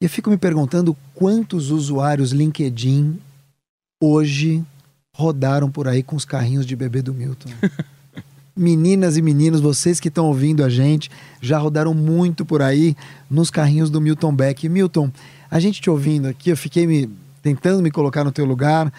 [0.01, 3.19] E eu fico me perguntando quantos usuários LinkedIn
[4.03, 4.65] hoje
[5.15, 7.51] rodaram por aí com os carrinhos de bebê do Milton.
[8.59, 11.09] Meninas e meninos, vocês que estão ouvindo a gente,
[11.41, 12.97] já rodaram muito por aí
[13.31, 14.69] nos carrinhos do Milton Beck.
[14.69, 15.13] Milton,
[15.49, 17.09] a gente te ouvindo aqui, eu fiquei me,
[17.41, 18.93] tentando me colocar no teu lugar.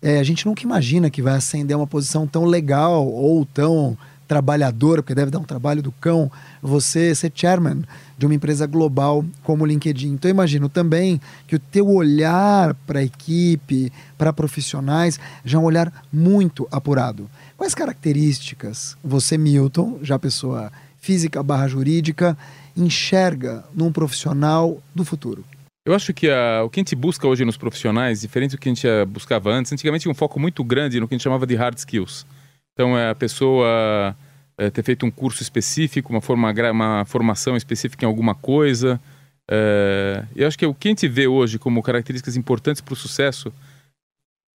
[0.00, 5.02] É, a gente nunca imagina que vai ascender uma posição tão legal ou tão trabalhadora,
[5.02, 6.32] porque deve dar um trabalho do cão,
[6.62, 7.82] você ser chairman
[8.16, 10.08] de uma empresa global como o LinkedIn.
[10.08, 15.60] Então eu imagino também que o teu olhar para a equipe, para profissionais, já é
[15.60, 17.28] um olhar muito apurado.
[17.62, 22.36] Quais características você, Milton, já pessoa física barra jurídica,
[22.76, 25.44] enxerga num profissional do futuro?
[25.86, 28.68] Eu acho que a, o que a gente busca hoje nos profissionais, diferente do que
[28.68, 31.46] a gente buscava antes, antigamente tinha um foco muito grande no que a gente chamava
[31.46, 32.26] de hard skills.
[32.72, 34.16] Então, é a pessoa
[34.58, 39.00] é, ter feito um curso específico, uma, forma, uma formação específica em alguma coisa.
[39.48, 42.96] É, eu acho que o que a gente vê hoje como características importantes para o
[42.96, 43.52] sucesso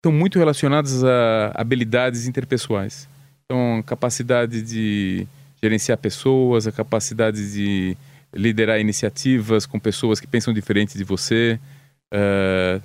[0.07, 3.09] estão muito relacionadas a habilidades interpessoais.
[3.44, 5.26] Então, capacidade de
[5.61, 7.96] gerenciar pessoas, a capacidade de
[8.32, 11.59] liderar iniciativas com pessoas que pensam diferente de você,
[12.12, 12.80] é,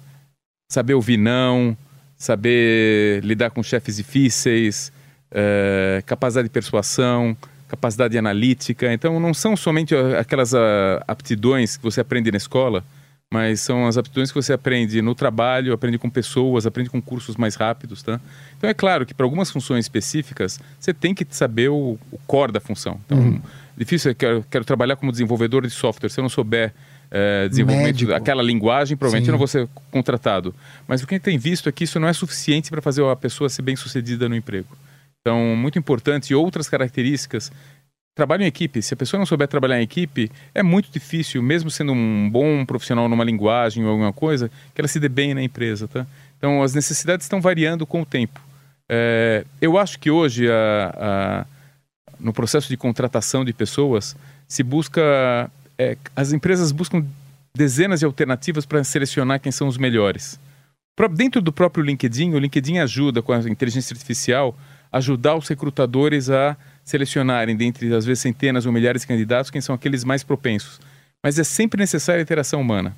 [0.71, 1.77] saber ouvir não,
[2.17, 4.91] saber lidar com chefes difíceis,
[5.29, 8.91] é, capacidade de persuasão, capacidade analítica.
[8.91, 12.83] Então, não são somente aquelas ah, aptidões que você aprende na escola,
[13.31, 17.37] mas são as aptidões que você aprende no trabalho, aprende com pessoas, aprende com cursos
[17.37, 18.19] mais rápidos, tá?
[18.57, 22.51] Então, é claro que para algumas funções específicas, você tem que saber o, o core
[22.51, 22.99] da função.
[23.05, 23.41] Então, uhum.
[23.77, 26.73] difícil, eu quero, quero, trabalhar como desenvolvedor de software, se eu não souber
[27.09, 29.29] é, desenvolvimento daquela linguagem, provavelmente Sim.
[29.29, 30.53] eu não vou ser contratado.
[30.85, 33.05] Mas o que a gente tem visto é que isso não é suficiente para fazer
[33.05, 34.77] a pessoa ser bem sucedida no emprego.
[35.21, 36.31] Então, muito importante.
[36.31, 37.51] E outras características.
[38.13, 38.81] Trabalho em equipe.
[38.81, 42.65] Se a pessoa não souber trabalhar em equipe, é muito difícil, mesmo sendo um bom
[42.65, 46.05] profissional numa linguagem ou alguma coisa, que ela se dê bem na empresa, tá?
[46.37, 48.41] Então, as necessidades estão variando com o tempo.
[48.89, 51.45] É, eu acho que hoje, a, a,
[52.19, 54.15] no processo de contratação de pessoas,
[54.47, 55.49] se busca...
[55.77, 57.05] É, as empresas buscam
[57.55, 60.39] dezenas de alternativas para selecionar quem são os melhores.
[61.11, 64.55] Dentro do próprio LinkedIn, o LinkedIn ajuda com a inteligência artificial
[64.91, 69.75] ajudar os recrutadores a selecionarem, dentre às vezes centenas ou milhares de candidatos, quem são
[69.75, 70.79] aqueles mais propensos.
[71.23, 72.95] Mas é sempre necessária a interação humana.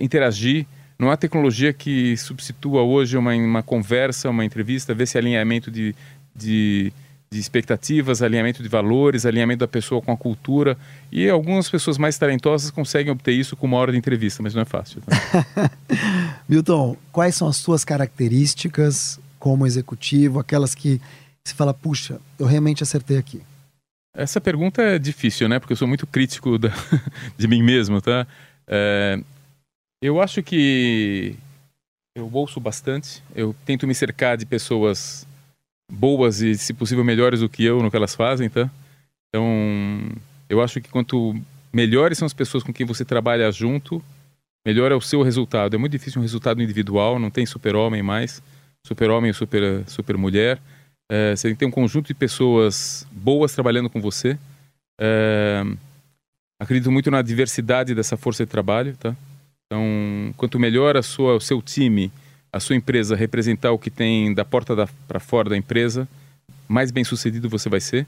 [0.00, 0.66] Interagir.
[0.98, 5.94] Não há tecnologia que substitua hoje uma, uma conversa, uma entrevista, ver se alinhamento de,
[6.34, 6.92] de,
[7.28, 10.78] de expectativas, alinhamento de valores, alinhamento da pessoa com a cultura.
[11.10, 14.62] E algumas pessoas mais talentosas conseguem obter isso com uma hora de entrevista, mas não
[14.62, 15.02] é fácil.
[15.02, 15.70] Tá?
[16.48, 21.00] Milton, quais são as suas características como executivo, aquelas que
[21.46, 23.42] se fala, puxa, eu realmente acertei aqui?
[24.16, 25.58] Essa pergunta é difícil, né?
[25.58, 26.70] Porque eu sou muito crítico da,
[27.36, 28.26] de mim mesmo, tá?
[28.66, 29.20] É,
[30.02, 31.36] eu acho que
[32.16, 35.26] eu ouço bastante, eu tento me cercar de pessoas
[35.90, 38.70] boas e, se possível, melhores do que eu no que elas fazem, tá?
[39.28, 39.46] Então,
[40.48, 41.34] eu acho que quanto
[41.72, 44.02] melhores são as pessoas com quem você trabalha junto,
[44.64, 45.74] melhor é o seu resultado.
[45.74, 48.40] É muito difícil um resultado individual, não tem super-homem mais
[48.86, 50.60] super-homem e super, super mulher.
[51.10, 54.38] É, você tem que ter um conjunto de pessoas boas trabalhando com você.
[55.00, 55.62] É,
[56.60, 59.14] acredito muito na diversidade dessa força de trabalho, tá?
[59.66, 62.12] Então, quanto melhor a sua, o seu time,
[62.52, 66.08] a sua empresa representar o que tem da porta para fora da empresa,
[66.68, 68.06] mais bem sucedido você vai ser.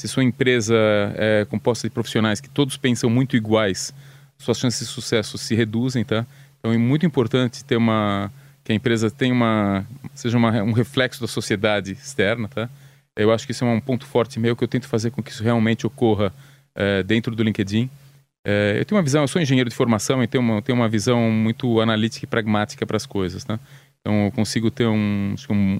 [0.00, 0.76] Se sua empresa
[1.16, 3.92] é composta de profissionais que todos pensam muito iguais,
[4.38, 6.24] suas chances de sucesso se reduzem, tá?
[6.58, 8.30] Então, é muito importante ter uma
[8.68, 12.68] que a empresa tenha uma seja uma, um reflexo da sociedade externa, tá?
[13.16, 15.30] Eu acho que isso é um ponto forte meu que eu tento fazer com que
[15.30, 16.34] isso realmente ocorra
[16.74, 17.88] é, dentro do LinkedIn.
[18.46, 20.88] É, eu tenho uma visão, eu sou engenheiro de formação e tenho uma, tenho uma
[20.88, 23.58] visão muito analítica e pragmática para as coisas, tá?
[24.00, 25.76] Então eu consigo ter um, um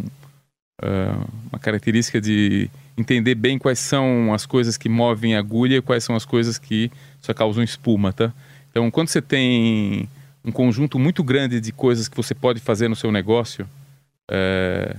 [0.83, 5.83] uh, uma característica de entender bem quais são as coisas que movem a agulha e
[5.83, 8.33] quais são as coisas que só causam espuma, tá?
[8.71, 10.09] Então quando você tem
[10.49, 13.69] um conjunto muito grande de coisas que você pode fazer no seu negócio,
[14.31, 14.97] é,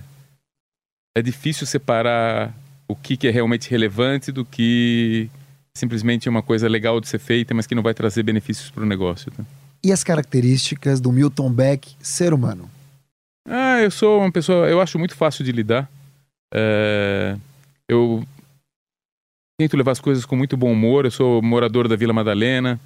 [1.17, 2.53] é difícil separar
[2.87, 5.27] o que, que é realmente relevante do que
[5.73, 8.83] simplesmente é uma coisa legal de ser feita, mas que não vai trazer benefícios para
[8.83, 9.31] o negócio.
[9.31, 9.43] Tá?
[9.83, 12.69] E as características do Milton Beck, ser humano?
[13.47, 15.89] Ah, eu sou uma pessoa, eu acho muito fácil de lidar.
[16.53, 17.35] É,
[17.87, 18.23] eu
[19.57, 21.05] tento levar as coisas com muito bom humor.
[21.05, 22.79] Eu sou morador da Vila Madalena.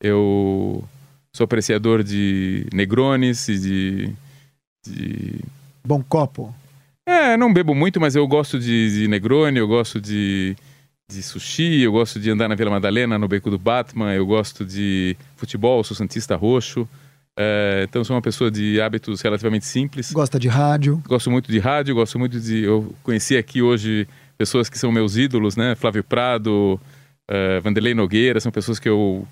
[0.00, 0.84] Eu
[1.34, 4.12] sou apreciador de Negrones e de,
[4.86, 5.40] de...
[5.84, 6.54] Bom copo.
[7.04, 10.56] É, não bebo muito, mas eu gosto de, de Negroni, eu gosto de,
[11.10, 14.64] de sushi, eu gosto de andar na Vila Madalena, no Beco do Batman, eu gosto
[14.64, 16.88] de futebol, sou santista roxo.
[17.36, 20.12] É, então sou uma pessoa de hábitos relativamente simples.
[20.12, 21.02] Gosta de rádio?
[21.04, 22.62] Gosto muito de rádio, gosto muito de.
[22.62, 24.06] Eu conheci aqui hoje
[24.38, 25.74] pessoas que são meus ídolos, né?
[25.74, 26.80] Flávio Prado,
[27.28, 29.26] uh, Vanderlei Nogueira, são pessoas que eu,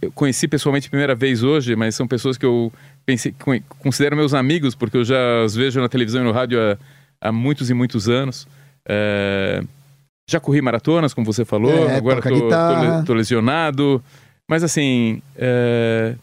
[0.00, 2.72] eu conheci pessoalmente a primeira vez hoje, mas são pessoas que eu
[3.04, 3.34] pensei,
[3.78, 7.32] considero meus amigos, porque eu já os vejo na televisão e no rádio há, há
[7.32, 8.46] muitos e muitos anos.
[8.84, 9.66] Uh,
[10.28, 12.20] já corri maratonas, como você falou, é, agora
[12.98, 14.02] estou lesionado.
[14.48, 16.14] Mas assim, é,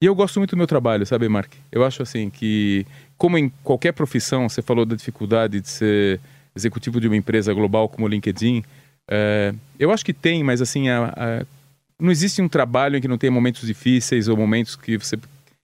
[0.00, 1.52] e eu gosto muito do meu trabalho, sabe, Mark?
[1.70, 2.84] Eu acho assim que,
[3.16, 6.20] como em qualquer profissão, você falou da dificuldade de ser
[6.56, 8.64] executivo de uma empresa global como o LinkedIn.
[9.08, 11.46] É, eu acho que tem, mas assim, a, a,
[12.02, 15.16] não existe um trabalho em que não tenha momentos difíceis ou momentos que você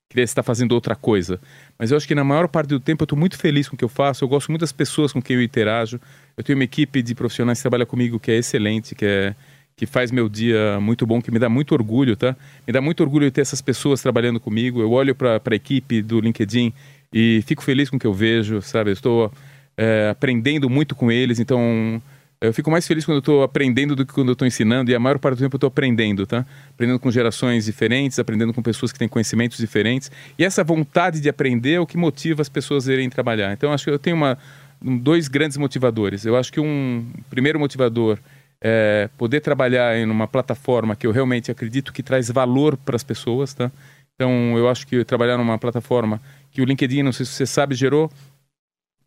[0.09, 1.41] queria estar fazendo outra coisa.
[1.79, 3.79] Mas eu acho que na maior parte do tempo eu estou muito feliz com o
[3.79, 4.25] que eu faço.
[4.25, 6.01] Eu gosto muito das pessoas com quem eu interajo.
[6.37, 9.35] Eu tenho uma equipe de profissionais que trabalha comigo que é excelente, que é
[9.77, 12.35] que faz meu dia muito bom, que me dá muito orgulho, tá?
[12.67, 14.81] Me dá muito orgulho ter essas pessoas trabalhando comigo.
[14.81, 16.73] Eu olho para a equipe do LinkedIn
[17.13, 18.91] e fico feliz com o que eu vejo, sabe?
[18.91, 19.33] Eu estou
[19.77, 22.03] é, aprendendo muito com eles, então
[22.41, 24.95] eu fico mais feliz quando eu estou aprendendo do que quando eu estou ensinando, e
[24.95, 26.47] a maior parte do tempo eu estou aprendendo, tá?
[26.71, 31.29] Aprendendo com gerações diferentes, aprendendo com pessoas que têm conhecimentos diferentes, e essa vontade de
[31.29, 33.53] aprender é o que motiva as pessoas a irem trabalhar.
[33.53, 34.39] Então, acho que eu tenho uma,
[34.81, 36.25] dois grandes motivadores.
[36.25, 38.19] Eu acho que um primeiro motivador
[38.61, 43.03] é, poder trabalhar em uma plataforma que eu realmente acredito que traz valor para as
[43.03, 43.71] pessoas, tá?
[44.15, 46.21] Então, eu acho que trabalhar numa plataforma
[46.51, 48.11] que o LinkedIn, não sei se você sabe, gerou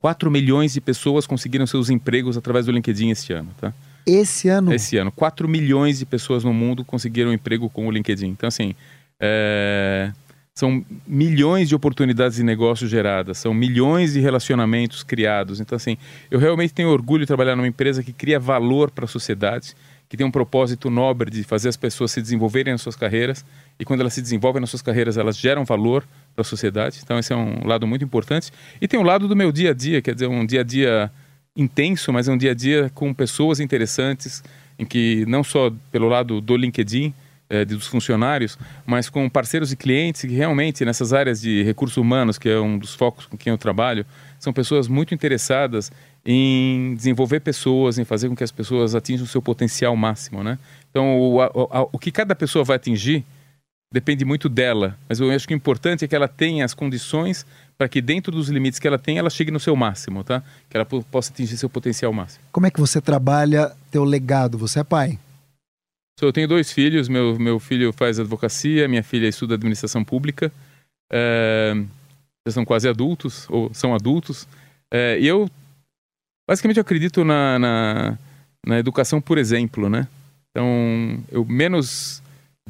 [0.02, 3.72] 4 milhões de pessoas conseguiram seus empregos através do LinkedIn este ano, tá?
[4.06, 4.74] Esse ano?
[4.74, 5.12] Esse ano.
[5.12, 8.30] 4 milhões de pessoas no mundo conseguiram emprego com o LinkedIn.
[8.30, 8.74] Então, assim,
[9.20, 10.12] é...
[10.56, 15.60] são milhões de oportunidades de negócio geradas, são milhões de relacionamentos criados.
[15.60, 15.95] Então, assim,
[16.32, 19.76] eu realmente tenho orgulho de trabalhar numa empresa que cria valor para a sociedade,
[20.10, 23.45] que tem um propósito nobre de fazer as pessoas se desenvolverem nas suas carreiras
[23.80, 26.99] e quando elas se desenvolvem nas suas carreiras elas geram valor para a sociedade.
[27.03, 28.51] Então esse é um lado muito importante.
[28.79, 31.11] E tem o lado do meu dia a dia, quer dizer, um dia a dia
[31.55, 34.43] intenso, mas é um dia a dia com pessoas interessantes,
[34.79, 37.13] em que não só pelo lado do LinkedIn,
[37.51, 42.38] é, dos funcionários, mas com parceiros e clientes que realmente nessas áreas de recursos humanos,
[42.38, 44.05] que é um dos focos com quem eu trabalho,
[44.39, 45.91] são pessoas muito interessadas
[46.25, 50.57] em desenvolver pessoas, em fazer com que as pessoas atinjam o seu potencial máximo, né?
[50.89, 51.49] Então, o, a,
[51.91, 53.25] o que cada pessoa vai atingir
[53.92, 57.46] depende muito dela, mas eu acho que o importante é que ela tenha as condições
[57.78, 60.44] para que dentro dos limites que ela tem, ela chegue no seu máximo, tá?
[60.70, 62.44] Que ela possa atingir seu potencial máximo.
[62.52, 64.58] Como é que você trabalha teu legado?
[64.58, 65.20] Você é pai?
[66.22, 70.52] Eu tenho dois filhos, meu, meu filho faz advocacia, minha filha estuda administração pública,
[71.12, 71.74] é,
[72.48, 74.48] já são quase adultos, ou são adultos,
[74.94, 75.50] é, e eu
[76.52, 78.18] Basicamente, eu acredito na, na,
[78.66, 80.06] na educação por exemplo, né?
[80.50, 82.22] Então, eu menos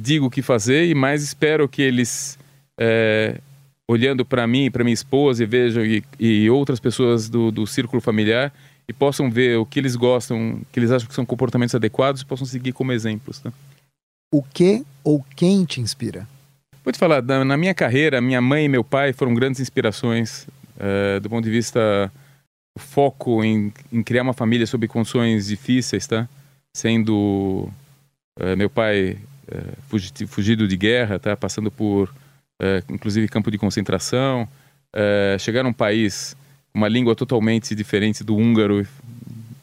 [0.01, 2.37] digo o que fazer e mais espero que eles,
[2.79, 3.39] é,
[3.87, 8.01] olhando para mim, para minha esposa e vejam e, e outras pessoas do, do círculo
[8.01, 8.51] familiar
[8.87, 12.25] e possam ver o que eles gostam, que eles acham que são comportamentos adequados e
[12.25, 13.41] possam seguir como exemplos.
[13.43, 13.51] Né?
[14.33, 16.27] O que ou quem te inspira?
[16.83, 20.47] Vou te falar, na minha carreira, minha mãe e meu pai foram grandes inspirações
[20.79, 22.11] é, do ponto de vista
[22.75, 26.27] o foco em, em, criar uma família sob condições difíceis, tá?
[26.75, 27.69] Sendo
[28.39, 29.19] uh, meu pai
[30.27, 31.35] fugido de guerra, tá?
[31.35, 32.09] Passando por,
[32.61, 34.47] uh, inclusive, campo de concentração.
[35.39, 36.35] chegar num país
[36.71, 38.85] com uma língua totalmente diferente do húngaro.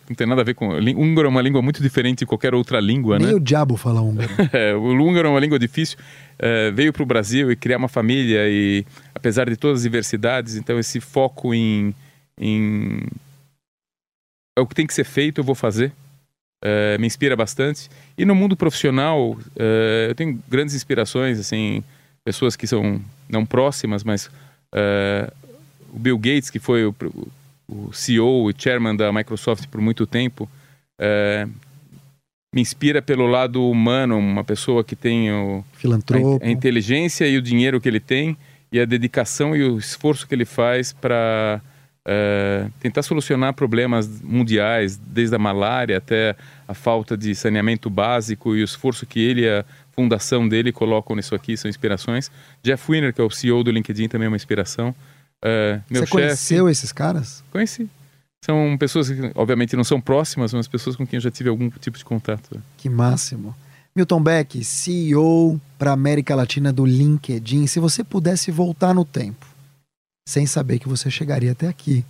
[0.08, 0.68] Não tem nada a ver com...
[0.68, 3.34] O húngaro é uma língua muito diferente de qualquer outra língua, Nem né?
[3.34, 4.30] o diabo fala húngaro.
[4.54, 5.98] é, o húngaro é uma língua difícil.
[6.74, 10.78] veio para o Brasil e criar uma família e, apesar de todas as diversidades, então
[10.78, 11.94] esse foco em
[12.40, 13.02] em
[14.56, 15.92] é o que tem que ser feito, eu vou fazer.
[16.62, 17.88] É, me inspira bastante.
[18.16, 21.84] E no mundo profissional, é, eu tenho grandes inspirações, assim,
[22.24, 24.30] pessoas que são não próximas, mas
[24.74, 25.32] é,
[25.92, 26.94] o Bill Gates, que foi o,
[27.68, 30.48] o CEO e chairman da Microsoft por muito tempo,
[32.52, 35.64] me inspira pelo lado humano, uma pessoa que tem o,
[36.42, 38.36] a, a inteligência e o dinheiro que ele tem
[38.72, 41.60] e a dedicação e o esforço que ele faz para
[42.04, 46.36] é, tentar solucionar problemas mundiais, desde a malária até
[46.66, 51.16] a falta de saneamento básico e o esforço que ele e a fundação dele colocam
[51.16, 52.30] nisso aqui são inspirações.
[52.62, 54.94] Jeff Winner, que é o CEO do LinkedIn, também é uma inspiração.
[55.42, 57.44] É, meu Você chefe, conheceu esses caras?
[57.50, 57.88] Conheci.
[58.44, 61.68] São pessoas que, obviamente, não são próximas, mas pessoas com quem eu já tive algum
[61.70, 62.62] tipo de contato.
[62.76, 63.54] Que máximo.
[63.94, 67.66] Milton Beck, CEO para a América Latina do LinkedIn.
[67.66, 69.44] Se você pudesse voltar no tempo,
[70.28, 72.04] sem saber que você chegaria até aqui,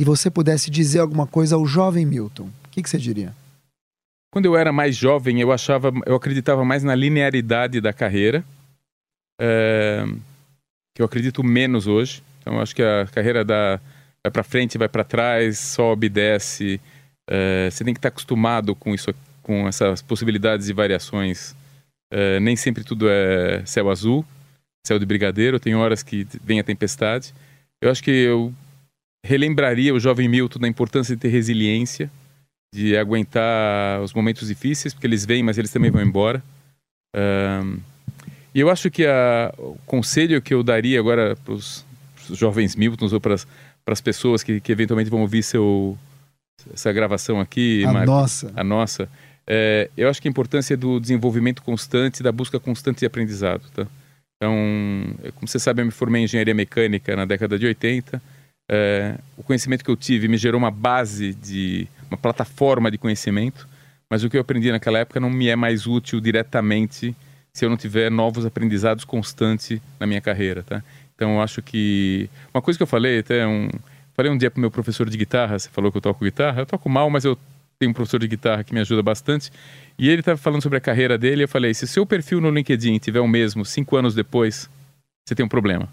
[0.00, 3.34] e você pudesse dizer alguma coisa ao jovem Milton, o que, que você diria?
[4.36, 8.44] quando eu era mais jovem, eu achava, eu acreditava mais na linearidade da carreira,
[9.40, 10.04] é,
[10.94, 12.22] que eu acredito menos hoje.
[12.38, 13.80] Então, eu acho que a carreira da,
[14.22, 16.78] vai para frente, vai para trás, sobe, desce.
[17.26, 19.10] É, você tem que estar acostumado com isso,
[19.42, 21.56] com essas possibilidades e variações.
[22.12, 24.22] É, nem sempre tudo é céu azul,
[24.86, 25.60] céu de brigadeiro.
[25.60, 27.34] Tem horas que vem a tempestade.
[27.80, 28.52] Eu acho que eu
[29.24, 32.10] relembraria o jovem Milton da importância de ter resiliência,
[32.74, 36.42] de aguentar os momentos difíceis, porque eles vêm, mas eles também vão embora.
[37.14, 37.78] Um,
[38.54, 41.84] e eu acho que a, o conselho que eu daria agora para os
[42.30, 43.34] jovens Miltons ou para
[43.86, 45.98] as pessoas que, que, eventualmente vão ouvir seu,
[46.72, 49.08] essa gravação aqui, a nossa, a nossa
[49.46, 53.62] é, eu acho que a importância do desenvolvimento constante, da busca constante de aprendizado.
[53.72, 53.86] Tá?
[54.36, 54.54] Então,
[55.34, 58.20] como você sabe, eu me formei em engenharia mecânica na década de 80
[58.68, 63.68] é, o conhecimento que eu tive me gerou uma base de uma plataforma de conhecimento,
[64.10, 67.14] mas o que eu aprendi naquela época não me é mais útil diretamente
[67.52, 70.82] se eu não tiver novos aprendizados constantes na minha carreira, tá?
[71.14, 73.68] Então eu acho que uma coisa que eu falei até um
[74.14, 76.66] falei um dia pro meu professor de guitarra, você falou que eu toco guitarra, eu
[76.66, 77.38] toco mal, mas eu
[77.78, 79.50] tenho um professor de guitarra que me ajuda bastante.
[79.98, 81.44] E ele estava falando sobre a carreira dele.
[81.44, 84.68] Eu falei: se o seu perfil no LinkedIn tiver o mesmo cinco anos depois,
[85.24, 85.88] você tem um problema.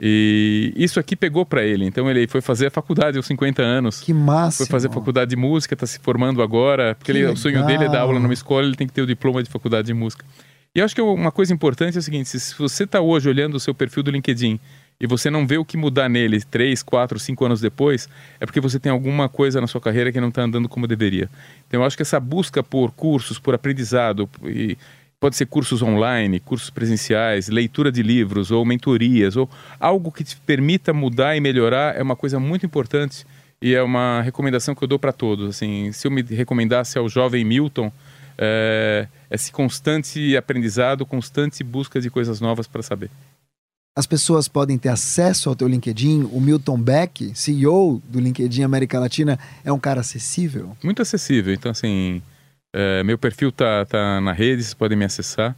[0.00, 1.84] E isso aqui pegou para ele.
[1.86, 4.00] Então ele foi fazer a faculdade aos 50 anos.
[4.00, 4.58] Que massa!
[4.58, 6.94] Foi fazer faculdade de música, está se formando agora.
[6.96, 9.06] Porque ele, o sonho dele é dar aula numa escola, ele tem que ter o
[9.06, 10.24] diploma de faculdade de música.
[10.74, 13.54] E eu acho que uma coisa importante é o seguinte: se você está hoje olhando
[13.54, 14.58] o seu perfil do LinkedIn
[15.00, 18.08] e você não vê o que mudar nele três, quatro, cinco anos depois,
[18.40, 21.28] é porque você tem alguma coisa na sua carreira que não está andando como deveria.
[21.66, 24.76] Então eu acho que essa busca por cursos, por aprendizado e
[25.24, 29.48] Pode ser cursos online, cursos presenciais, leitura de livros ou mentorias, ou
[29.80, 33.24] algo que te permita mudar e melhorar é uma coisa muito importante
[33.58, 35.48] e é uma recomendação que eu dou para todos.
[35.48, 37.90] Assim, se eu me recomendasse ao jovem Milton,
[38.36, 43.10] é, esse constante aprendizado, constante busca de coisas novas para saber.
[43.96, 46.28] As pessoas podem ter acesso ao teu LinkedIn.
[46.32, 50.76] O Milton Beck, CEO do LinkedIn América Latina, é um cara acessível?
[50.82, 51.54] Muito acessível.
[51.54, 52.20] Então, assim,
[52.74, 55.56] é, meu perfil tá, tá na rede, vocês podem me acessar.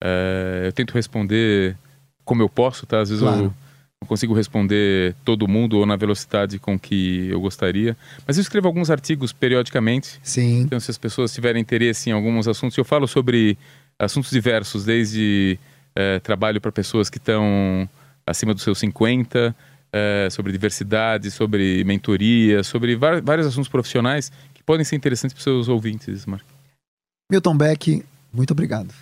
[0.00, 1.76] É, eu tento responder
[2.24, 3.00] como eu posso, tá?
[3.00, 3.46] Às vezes claro.
[3.46, 3.54] eu
[4.00, 7.96] não consigo responder todo mundo ou na velocidade com que eu gostaria.
[8.24, 10.20] Mas eu escrevo alguns artigos periodicamente.
[10.22, 10.60] Sim.
[10.60, 13.58] Então, se as pessoas tiverem interesse em alguns assuntos, eu falo sobre
[13.98, 15.58] assuntos diversos, desde
[15.94, 17.88] é, trabalho para pessoas que estão
[18.26, 19.54] acima dos seus 50,
[19.92, 25.44] é, sobre diversidade, sobre mentoria, sobre vários assuntos profissionais que podem ser interessantes para os
[25.44, 26.46] seus ouvintes, Marco.
[27.30, 28.92] Milton Beck, muito obrigado.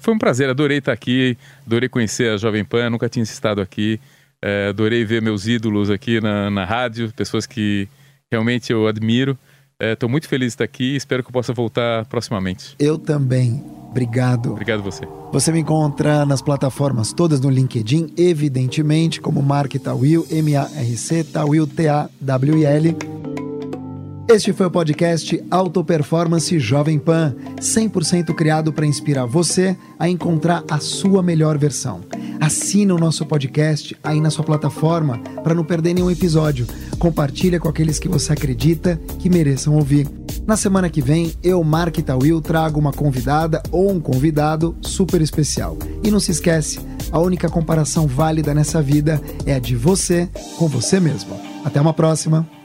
[0.00, 1.36] Foi um prazer, adorei estar aqui,
[1.66, 3.98] adorei conhecer a Jovem Pan, nunca tinha estado aqui,
[4.42, 7.88] é, adorei ver meus ídolos aqui na, na rádio, pessoas que
[8.30, 9.38] realmente eu admiro.
[9.80, 12.74] Estou é, muito feliz de estar aqui e espero que eu possa voltar proximamente.
[12.78, 13.64] Eu também.
[13.90, 14.52] Obrigado.
[14.52, 15.06] Obrigado você.
[15.32, 22.96] Você me encontra nas plataformas todas no LinkedIn, evidentemente, como Mark Tawil, M-A-R-C, Tawil, T-A-W-I-L.
[24.30, 30.62] Este foi o podcast Auto Performance Jovem Pan, 100% criado para inspirar você a encontrar
[30.70, 32.02] a sua melhor versão.
[32.38, 36.66] Assina o nosso podcast aí na sua plataforma para não perder nenhum episódio.
[36.98, 40.06] Compartilha com aqueles que você acredita que mereçam ouvir.
[40.46, 45.78] Na semana que vem, eu, Mark Tawil, trago uma convidada ou um convidado super especial.
[46.04, 46.78] E não se esquece,
[47.10, 51.34] a única comparação válida nessa vida é a de você com você mesmo.
[51.64, 52.57] Até uma próxima!